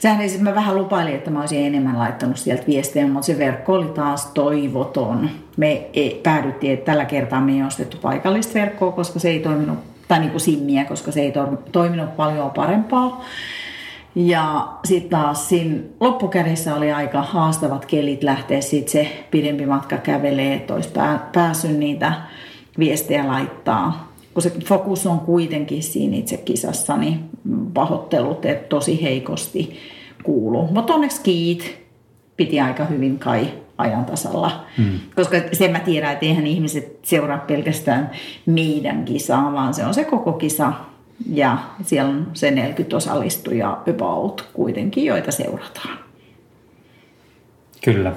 Sehän 0.00 0.20
ei, 0.20 0.38
mä 0.38 0.54
vähän 0.54 0.76
lupailin, 0.76 1.14
että 1.14 1.30
mä 1.30 1.40
olisin 1.40 1.66
enemmän 1.66 1.98
laittanut 1.98 2.36
sieltä 2.36 2.66
viestejä, 2.66 3.08
mutta 3.08 3.26
se 3.26 3.38
verkko 3.38 3.72
oli 3.72 3.86
taas 3.86 4.26
toivoton. 4.26 5.30
Me 5.56 5.88
ei, 5.92 6.20
päädyttiin, 6.22 6.72
että 6.72 6.84
tällä 6.84 7.04
kertaa 7.04 7.40
me 7.40 7.52
ei 7.52 7.62
ostettu 7.62 7.96
paikallista 8.02 8.54
verkkoa, 8.54 8.92
koska 8.92 9.18
se 9.18 9.28
ei 9.28 9.40
toiminut, 9.40 9.78
tai 10.08 10.18
niin 10.18 10.30
kuin 10.30 10.40
simmiä, 10.40 10.84
koska 10.84 11.12
se 11.12 11.20
ei 11.20 11.32
toiminut 11.72 12.16
paljon 12.16 12.50
parempaa. 12.50 13.24
Ja 14.14 14.68
sitten 14.84 15.10
taas 15.10 15.48
siinä 15.48 15.80
loppukädessä 16.00 16.74
oli 16.74 16.92
aika 16.92 17.22
haastavat 17.22 17.86
kelit 17.86 18.22
lähteä 18.22 18.60
sitten 18.60 18.92
se 18.92 19.24
pidempi 19.30 19.66
matka 19.66 19.96
kävelee, 19.96 20.54
että 20.54 20.74
olisi 20.74 20.90
päässyt 21.32 21.78
niitä 21.78 22.12
viestejä 22.78 23.26
laittaa. 23.26 24.12
Kun 24.34 24.42
se 24.42 24.52
fokus 24.64 25.06
on 25.06 25.20
kuitenkin 25.20 25.82
siinä 25.82 26.16
itse 26.16 26.36
kisassa, 26.36 26.96
niin 26.96 27.30
pahoittelut, 27.74 28.44
että 28.44 28.68
tosi 28.68 29.02
heikosti 29.02 29.78
kuuluu. 30.22 30.66
Mutta 30.66 30.94
onneksi 30.94 31.20
kiit 31.22 31.86
piti 32.36 32.60
aika 32.60 32.84
hyvin 32.84 33.18
kai 33.18 33.48
ajan 33.78 34.04
tasalla. 34.04 34.64
Hmm. 34.76 35.00
Koska 35.16 35.36
sen 35.52 35.72
mä 35.72 35.80
tiedän, 35.80 36.12
että 36.12 36.26
eihän 36.26 36.46
ihmiset 36.46 36.98
seuraa 37.02 37.38
pelkästään 37.38 38.10
meidän 38.46 39.04
kisaa, 39.04 39.52
vaan 39.52 39.74
se 39.74 39.86
on 39.86 39.94
se 39.94 40.04
koko 40.04 40.32
kisa. 40.32 40.72
Ja 41.30 41.58
siellä 41.82 42.10
on 42.10 42.30
se 42.32 42.50
40 42.50 42.96
osallistujaa 42.96 43.82
about 43.90 44.48
kuitenkin, 44.52 45.04
joita 45.04 45.32
seurataan. 45.32 45.98
Kyllä. 47.84 48.12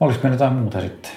Olisiko 0.00 0.22
meillä 0.22 0.34
jotain 0.34 0.52
muuta 0.52 0.80
sitten? 0.80 1.10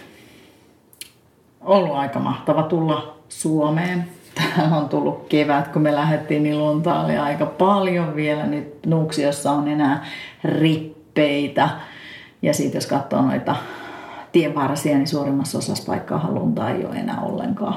Ollut 1.61 1.95
aika 1.95 2.19
mahtava 2.19 2.63
tulla 2.63 3.17
Suomeen. 3.29 4.05
Täällä 4.39 4.77
on 4.81 4.89
tullut 4.89 5.27
kevät, 5.29 5.67
kun 5.67 5.81
me 5.81 5.95
lähdettiin, 5.95 6.43
niin 6.43 6.59
lunta 6.59 7.01
oli 7.01 7.17
aika 7.17 7.45
paljon 7.45 8.15
vielä. 8.15 8.45
Nyt 8.45 8.85
Nuuksiossa 8.85 9.51
on 9.51 9.67
enää 9.67 10.05
rippeitä 10.43 11.69
ja 12.41 12.53
sitten 12.53 12.77
jos 12.77 12.87
katsoo 12.87 13.21
noita 13.21 13.55
tienvarsia, 14.31 14.95
niin 14.95 15.07
suurimmassa 15.07 15.57
osassa 15.57 15.83
paikkaa 15.91 16.19
halunta 16.19 16.69
ei 16.69 16.85
ole 16.85 16.95
enää 16.95 17.21
ollenkaan. 17.21 17.75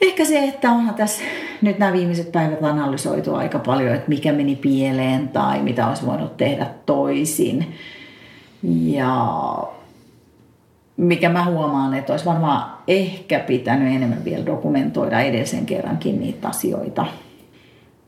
Ehkä 0.00 0.24
se, 0.24 0.44
että 0.44 0.70
onhan 0.70 0.94
tässä 0.94 1.22
nyt 1.62 1.78
nämä 1.78 1.92
viimeiset 1.92 2.32
päivät 2.32 2.64
analysoitu 2.64 3.34
aika 3.34 3.58
paljon, 3.58 3.94
että 3.94 4.08
mikä 4.08 4.32
meni 4.32 4.56
pieleen 4.56 5.28
tai 5.28 5.62
mitä 5.62 5.88
olisi 5.88 6.06
voinut 6.06 6.36
tehdä 6.36 6.66
toisin. 6.86 7.74
Ja 8.62 9.36
mikä 10.96 11.28
mä 11.28 11.44
huomaan, 11.44 11.94
että 11.94 12.12
olisi 12.12 12.24
varmaan 12.24 12.78
ehkä 12.88 13.38
pitänyt 13.38 13.94
enemmän 13.96 14.24
vielä 14.24 14.46
dokumentoida 14.46 15.20
edellisen 15.20 15.66
kerrankin 15.66 16.20
niitä 16.20 16.48
asioita. 16.48 17.06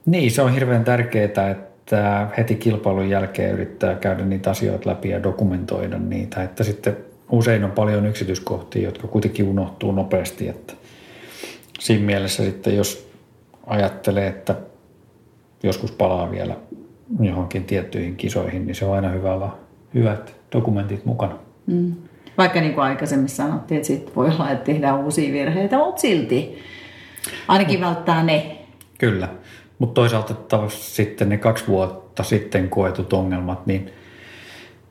Niin, 0.07 0.31
se 0.31 0.43
on 0.43 0.55
hirveän 0.55 0.85
tärkeää, 0.85 1.51
että 1.51 2.29
heti 2.39 2.55
kilpailun 2.55 3.11
jälkeen 3.11 3.53
yrittää 3.55 3.95
käydä 3.95 4.25
niitä 4.25 4.51
asioita 4.51 4.91
läpi 4.91 5.09
ja 5.09 5.23
dokumentoida 5.23 5.99
niitä. 5.99 6.43
Että 6.43 6.65
sitten 6.65 6.97
usein 7.31 7.65
on 7.65 7.71
paljon 7.71 8.07
yksityiskohtia, 8.07 8.83
jotka 8.83 9.09
kuitenkin 9.09 9.49
unohtuu 9.49 9.93
nopeasti. 9.93 10.49
Että 10.49 10.73
siinä 11.81 12.05
mielessä 12.05 12.45
sitten, 12.45 12.77
jos 12.77 13.11
ajattelee, 13.67 14.27
että 14.27 14.55
joskus 15.63 15.93
palaa 15.93 16.31
vielä 16.31 16.57
johonkin 17.21 17.65
tiettyihin 17.65 18.17
kisoihin, 18.17 18.67
niin 18.67 18.75
se 18.75 18.85
on 18.85 18.95
aina 18.95 19.09
hyvä 19.09 19.35
olla 19.35 19.59
hyvät 19.95 20.35
dokumentit 20.53 21.05
mukana. 21.05 21.39
Mm. 21.67 21.95
Vaikka 22.39 22.61
niin 22.61 22.75
kuin 22.75 22.85
aikaisemmin 22.85 23.29
sanottiin, 23.29 23.77
että 23.77 23.87
sit 23.87 24.17
voi 24.17 24.27
olla, 24.27 24.51
että 24.51 24.65
tehdään 24.65 24.99
uusia 24.99 25.33
virheitä, 25.33 25.79
mutta 25.79 26.01
silti 26.01 26.59
ainakin 27.49 27.81
välttää 27.81 28.23
ne. 28.23 28.59
Kyllä. 28.99 29.29
Mutta 29.79 29.95
toisaalta 29.95 30.35
taas 30.35 30.97
sitten 30.97 31.29
ne 31.29 31.37
kaksi 31.37 31.67
vuotta 31.67 32.23
sitten 32.23 32.69
koetut 32.69 33.13
ongelmat, 33.13 33.67
niin 33.67 33.91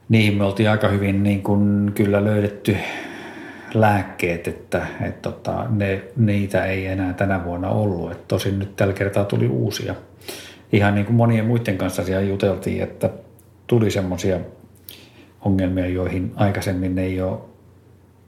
niihin 0.10 0.38
me 0.38 0.44
oltiin 0.44 0.70
aika 0.70 0.88
hyvin 0.88 1.24
niin 1.24 1.44
kuin 1.44 1.92
kyllä 1.96 2.24
löydetty 2.24 2.78
lääkkeet, 3.74 4.48
että, 4.48 4.88
että 5.02 5.32
tota, 5.32 5.66
ne, 5.70 6.04
niitä 6.18 6.66
ei 6.66 6.88
enää 6.88 7.14
tänä 7.14 7.44
vuonna 7.44 7.70
ollut. 7.70 8.12
Et 8.12 8.28
tosin 8.28 8.60
nyt 8.60 8.76
tällä 8.76 8.94
kertaa 8.94 9.26
tuli 9.26 9.48
uusia. 9.48 9.96
Ihan 10.72 10.96
niin 10.96 11.06
kuin 11.06 11.16
monien 11.16 11.46
muiden 11.46 11.78
kanssa 11.78 12.04
siellä 12.04 12.24
juteltiin, 12.24 12.84
että 12.84 13.10
tuli 13.68 13.92
semmoisia 13.92 14.40
ongelmia, 15.48 15.88
joihin 15.88 16.32
aikaisemmin 16.36 17.00
ei 17.00 17.22
ole 17.22 17.38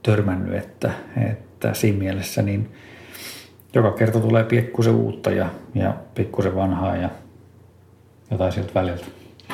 törmännyt, 0.02 0.54
että, 0.54 0.90
että 1.30 1.74
siinä 1.74 1.98
mielessä 1.98 2.42
niin– 2.42 2.68
joka 3.74 3.90
kerta 3.90 4.20
tulee 4.20 4.44
pikkusen 4.44 4.94
uutta 4.94 5.30
ja, 5.30 5.46
ja 5.74 5.94
pikkusen 6.14 6.54
vanhaa 6.54 6.96
ja 6.96 7.10
jotain 8.30 8.52
sieltä 8.52 8.74
väliltä. 8.74 9.04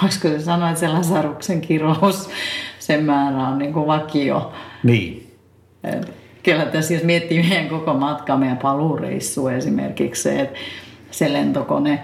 Voisiko 0.02 0.28
se 0.28 0.40
sanoa, 0.40 0.68
että 0.68 0.80
se 0.80 0.88
Lasaruksen 0.88 1.60
kirous, 1.60 2.30
sen 2.78 3.04
määrä 3.04 3.48
on 3.48 3.58
niin 3.58 3.72
kuin 3.72 3.86
vakio? 3.86 4.52
Niin. 4.82 5.36
Et 5.84 6.12
kyllä 6.42 6.66
tässä 6.66 6.94
jos 6.94 7.02
miettii 7.02 7.42
meidän 7.48 7.68
koko 7.68 7.94
matka, 7.94 8.36
meidän 8.36 8.58
paluureissu 8.58 9.48
esimerkiksi 9.48 10.22
se, 10.22 10.40
että 10.40 10.58
se 11.10 11.32
lentokone 11.32 12.02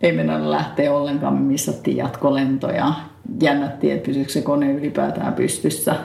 ei 0.00 0.12
mennä 0.12 0.50
lähteä 0.50 0.92
ollenkaan, 0.92 1.34
me 1.34 1.40
missattiin 1.40 1.96
jatkolentoja. 1.96 2.92
Jännättiin, 3.42 3.92
että 3.92 4.06
pysyykö 4.06 4.32
se 4.32 4.42
kone 4.42 4.72
ylipäätään 4.72 5.32
pystyssä. 5.32 5.96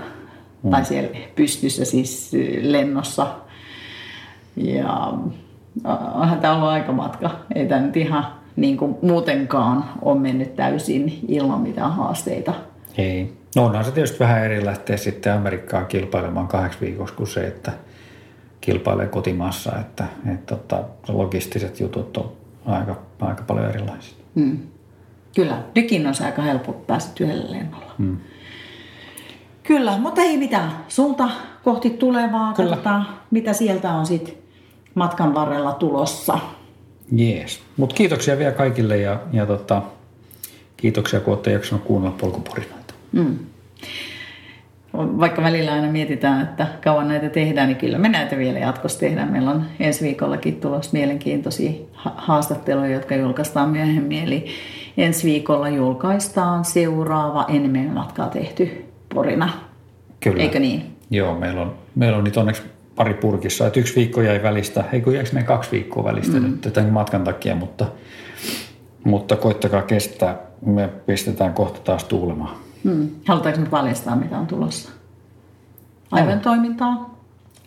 Mm. 0.63 0.71
Tai 0.71 0.85
siellä 0.85 1.17
pystyssä 1.35 1.85
siis 1.85 2.31
lennossa 2.61 3.27
ja 4.55 5.13
onhan 6.13 6.39
tämä 6.39 6.55
ollut 6.55 6.69
aika 6.69 6.91
matka. 6.91 7.31
Ei 7.55 7.65
tämä 7.65 7.81
nyt 7.81 7.97
ihan 7.97 8.27
niin 8.55 8.77
kuin 8.77 8.95
muutenkaan 9.01 9.85
ole 10.01 10.19
mennyt 10.19 10.55
täysin 10.55 11.19
ilman 11.27 11.61
mitään 11.61 11.91
haasteita. 11.91 12.53
Ei. 12.97 13.33
No 13.55 13.65
onhan 13.65 13.85
se 13.85 13.91
tietysti 13.91 14.19
vähän 14.19 14.45
eri 14.45 14.65
lähteä 14.65 14.97
sitten 14.97 15.33
Amerikkaan 15.33 15.85
kilpailemaan 15.85 16.47
kahdeksi 16.47 16.81
viikossa 16.81 17.15
kuin 17.15 17.27
se, 17.27 17.47
että 17.47 17.71
kilpailee 18.61 19.07
kotimaassa, 19.07 19.79
että, 19.79 20.05
että, 20.33 20.55
että 20.55 20.83
logistiset 21.07 21.79
jutut 21.79 22.17
on 22.17 22.31
aika, 22.65 22.99
aika 23.19 23.43
paljon 23.47 23.69
erilaisia. 23.69 24.17
Hmm. 24.35 24.57
Kyllä, 25.35 25.57
nykin 25.75 26.07
on 26.07 26.13
aika 26.25 26.41
helppo 26.41 26.73
päästä 26.73 27.23
yhdellä 27.23 27.51
lennolla. 27.51 27.93
Hmm. 27.97 28.17
Kyllä, 29.63 29.97
mutta 29.97 30.21
ei 30.21 30.37
mitään. 30.37 30.71
Suunta 30.87 31.29
kohti 31.63 31.89
tulevaa, 31.89 32.53
Kyllä. 32.53 32.69
katsotaan 32.69 33.07
mitä 33.31 33.53
sieltä 33.53 33.93
on 33.93 34.05
sitten 34.05 34.33
matkan 34.95 35.33
varrella 35.33 35.73
tulossa. 35.73 36.39
Jees. 37.11 37.61
Mutta 37.77 37.95
kiitoksia 37.95 38.37
vielä 38.37 38.51
kaikille 38.51 38.97
ja, 38.97 39.19
ja 39.33 39.45
tota, 39.45 39.81
kiitoksia 40.77 41.19
kun 41.19 41.33
olette 41.33 41.51
jaksanut 41.51 41.83
kuunnella 41.83 42.17
polkupurinoita. 42.21 42.93
Mm. 43.11 43.39
Vaikka 44.93 45.41
välillä 45.41 45.73
aina 45.73 45.91
mietitään, 45.91 46.41
että 46.41 46.67
kauan 46.83 47.07
näitä 47.07 47.29
tehdään, 47.29 47.67
niin 47.67 47.77
kyllä 47.77 47.97
me 47.97 48.09
näitä 48.09 48.37
vielä 48.37 48.59
jatkossa 48.59 48.99
tehdään. 48.99 49.31
Meillä 49.31 49.51
on 49.51 49.65
ensi 49.79 50.05
viikollakin 50.05 50.61
tulossa 50.61 50.91
mielenkiintoisia 50.93 51.71
haastatteluja, 51.95 52.91
jotka 52.91 53.15
julkaistaan 53.15 53.69
myöhemmin. 53.69 54.23
Eli 54.23 54.45
ensi 54.97 55.27
viikolla 55.27 55.69
julkaistaan 55.69 56.65
seuraava 56.65 57.45
enemmän 57.49 57.93
matkaa 57.93 58.27
tehty 58.27 58.85
porina. 59.13 59.49
Kyllä. 60.19 60.43
Eikö 60.43 60.59
niin? 60.59 60.97
Joo, 61.09 61.39
meillä 61.39 61.61
on, 61.61 61.75
meillä 61.95 62.17
on 62.17 62.23
nyt 62.23 62.37
onneksi 62.37 62.61
pari 62.95 63.13
purkissa. 63.13 63.67
Että 63.67 63.79
yksi 63.79 63.95
viikko 63.95 64.21
jäi 64.21 64.43
välistä, 64.43 64.83
ei 64.93 65.01
kun 65.01 65.13
jäikö 65.13 65.29
meidän 65.33 65.47
kaksi 65.47 65.71
viikkoa 65.71 66.03
välistä 66.03 66.37
mm. 66.37 66.43
nyt 66.43 66.73
tämän 66.73 66.93
matkan 66.93 67.23
takia, 67.23 67.55
mutta, 67.55 67.85
mutta 69.03 69.35
koittakaa 69.35 69.81
kestää. 69.81 70.37
Me 70.65 70.89
pistetään 71.05 71.53
kohta 71.53 71.79
taas 71.79 72.03
tuulemaan. 72.03 72.55
Mm. 72.83 73.09
Halutaanko 73.27 73.61
nyt 73.61 73.69
paljastaa, 73.69 74.15
mitä 74.15 74.37
on 74.37 74.47
tulossa? 74.47 74.89
Aivon 76.11 76.39
toimintaa? 76.39 77.15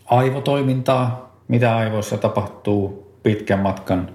Aivotoimintaa. 0.07 1.35
Mitä 1.49 1.77
aivoissa 1.77 2.17
tapahtuu 2.17 3.13
pitkän 3.23 3.59
matkan 3.59 4.11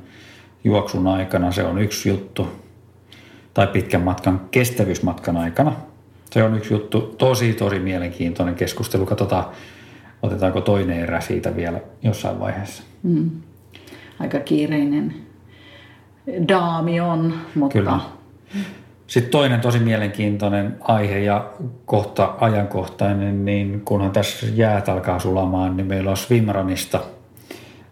juoksun 0.64 1.08
aikana, 1.08 1.52
se 1.52 1.64
on 1.64 1.78
yksi 1.78 2.10
juttu. 2.10 2.48
Tai 3.60 3.68
pitkän 3.68 4.02
matkan 4.02 4.42
kestävyysmatkan 4.52 5.38
aikana. 5.38 5.74
Se 6.32 6.44
on 6.44 6.58
yksi 6.58 6.74
juttu. 6.74 7.16
Tosi, 7.18 7.54
tosi 7.54 7.80
mielenkiintoinen 7.80 8.56
keskustelu. 8.56 9.06
Katsotaan, 9.06 9.46
otetaanko 10.22 10.62
toinen 10.62 11.00
erä 11.00 11.22
siitä 11.22 11.56
vielä 11.56 11.80
jossain 12.04 12.40
vaiheessa. 12.40 12.84
Mm. 13.04 13.30
Aika 14.20 14.40
kiireinen 14.40 15.14
daami 16.48 17.00
on, 17.00 17.34
mutta... 17.56 17.80
Kyllä. 17.80 18.00
Sitten 19.08 19.32
toinen 19.32 19.62
tosi 19.62 19.80
mielenkiintoinen 19.80 20.78
aihe 20.82 21.20
ja 21.20 21.50
kohta 21.86 22.36
ajankohtainen, 22.40 23.46
niin 23.46 23.82
kunhan 23.86 24.12
tässä 24.12 24.48
jäät 24.54 24.90
alkaa 24.90 25.20
sulamaan, 25.20 25.78
niin 25.78 25.88
meillä 25.88 26.12
on 26.12 26.18
Swimranista, 26.18 27.00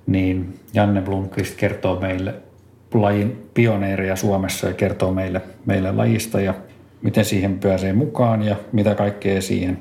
niin 0.05 0.59
Janne 0.73 1.01
Blomqvist 1.01 1.55
kertoo 1.57 1.99
meille 1.99 2.46
lajin 2.93 3.49
pioneereja 3.53 4.15
Suomessa 4.15 4.67
ja 4.67 4.73
kertoo 4.73 5.13
meille, 5.13 5.41
meille 5.65 5.91
lajista 5.91 6.41
ja 6.41 6.53
miten 7.01 7.25
siihen 7.25 7.59
pääsee 7.59 7.93
mukaan 7.93 8.43
ja 8.43 8.55
mitä 8.71 8.95
kaikkea 8.95 9.41
siihen 9.41 9.79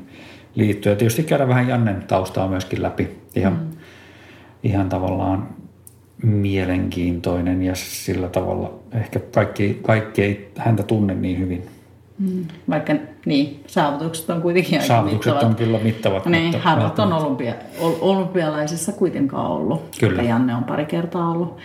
liittyy. 0.54 0.92
Ja 0.92 0.96
tietysti 0.96 1.22
käydä 1.22 1.48
vähän 1.48 1.68
Jannen 1.68 2.04
taustaa 2.08 2.48
myöskin 2.48 2.82
läpi. 2.82 3.08
Ihan, 3.36 3.52
mm. 3.52 3.76
ihan 4.62 4.88
tavallaan 4.88 5.48
mielenkiintoinen 6.22 7.62
ja 7.62 7.74
sillä 7.74 8.28
tavalla 8.28 8.74
ehkä 8.92 9.20
kaikki, 9.34 9.78
kaikki 9.82 10.22
ei 10.22 10.52
häntä 10.56 10.82
tunne 10.82 11.14
niin 11.14 11.38
hyvin. 11.38 11.66
Mm. 12.18 12.44
Vaikka 12.70 12.94
niin, 13.26 13.64
saavutukset 13.66 14.30
on 14.30 14.42
kuitenkin 14.42 14.74
aika 14.74 14.86
Saavutukset 14.86 15.32
mittavat. 15.32 15.50
on 15.50 15.56
kyllä 15.56 15.78
mittavat. 15.78 16.26
Niin, 16.26 16.42
mutta 16.42 16.58
harvat 16.58 16.98
on 16.98 17.12
olympia, 17.12 17.54
olympialaisissa 17.80 18.92
kuitenkaan 18.92 19.50
ollut. 19.50 19.96
Kyllä. 20.00 20.22
Janne 20.22 20.54
on 20.54 20.64
pari 20.64 20.84
kertaa 20.86 21.30
ollut. 21.30 21.58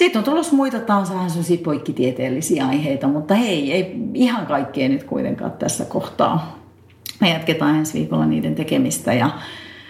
Sitten 0.00 0.20
on 0.20 0.24
tulossa 0.24 0.56
muita 0.56 0.80
taas 0.80 1.10
vähän 1.10 1.30
sellaisia 1.30 1.58
poikkitieteellisiä 1.64 2.66
aiheita, 2.66 3.08
mutta 3.08 3.34
hei, 3.34 3.72
ei 3.72 3.96
ihan 4.14 4.46
kaikkea 4.46 4.88
nyt 4.88 5.04
kuitenkaan 5.04 5.52
tässä 5.52 5.84
kohtaa. 5.84 6.58
Me 7.20 7.30
jatketaan 7.30 7.76
ensi 7.76 7.98
viikolla 7.98 8.26
niiden 8.26 8.54
tekemistä 8.54 9.12
ja 9.12 9.30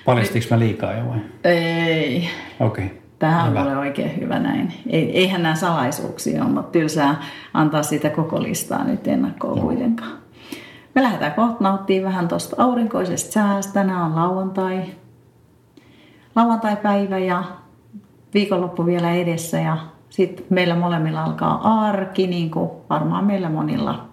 Paljastiko 0.05 0.47
mä 0.51 0.59
liikaa 0.59 0.93
jo 0.93 1.07
vai? 1.09 1.19
ei, 1.45 2.29
Okei. 2.61 2.85
Okay. 2.85 2.97
Tämä 3.19 3.43
on 3.43 3.51
Hyvä. 3.51 3.61
mulle 3.61 3.77
oikein 3.77 4.21
hyvä 4.21 4.39
näin. 4.39 4.73
Ei, 4.89 5.19
eihän 5.19 5.43
nämä 5.43 5.55
salaisuuksia 5.55 6.45
ole, 6.45 6.53
mutta 6.53 6.73
tylsää 6.73 7.23
antaa 7.55 7.83
sitä 7.83 8.11
koko 8.11 8.43
listaa 8.43 8.85
nyt 8.85 9.09
ennakkoon 9.09 9.61
kuitenkaan. 9.61 10.19
Me 10.95 11.03
lähdetään 11.03 11.35
kohta 11.35 11.65
nauttimaan 11.65 12.13
vähän 12.13 12.29
tuosta 12.29 12.57
aurinkoisesta 12.59 13.33
säästä. 13.33 13.73
Tänään 13.73 14.03
on 14.03 14.17
lauantai, 14.17 14.83
lauantai-päivä 16.37 17.19
ja 17.19 17.45
viikonloppu 18.35 18.87
vielä 18.87 19.13
edessä. 19.13 19.59
Ja 19.61 19.79
sitten 20.11 20.47
meillä 20.51 20.77
molemmilla 20.77 21.25
alkaa 21.25 21.85
arki, 21.89 22.27
niin 22.27 22.51
kuin 22.51 22.71
varmaan 22.91 23.25
meillä 23.25 23.49
monilla 23.49 24.09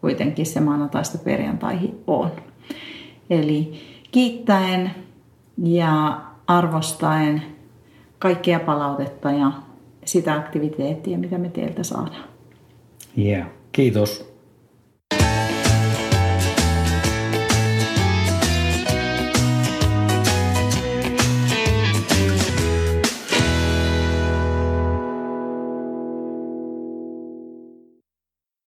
kuitenkin 0.00 0.46
se 0.46 0.60
maanantaista 0.60 1.18
perjantaihin 1.18 1.98
on. 2.06 2.30
Eli 3.30 3.72
kiittäen 4.12 4.90
ja 5.62 6.20
arvostaen 6.46 7.42
kaikkea 8.18 8.60
palautetta 8.60 9.30
ja 9.30 9.52
sitä 10.04 10.34
aktiviteettia, 10.34 11.18
mitä 11.18 11.38
me 11.38 11.48
teiltä 11.48 11.82
saadaan. 11.82 12.24
Yeah. 13.18 13.48
Kiitos. 13.72 14.35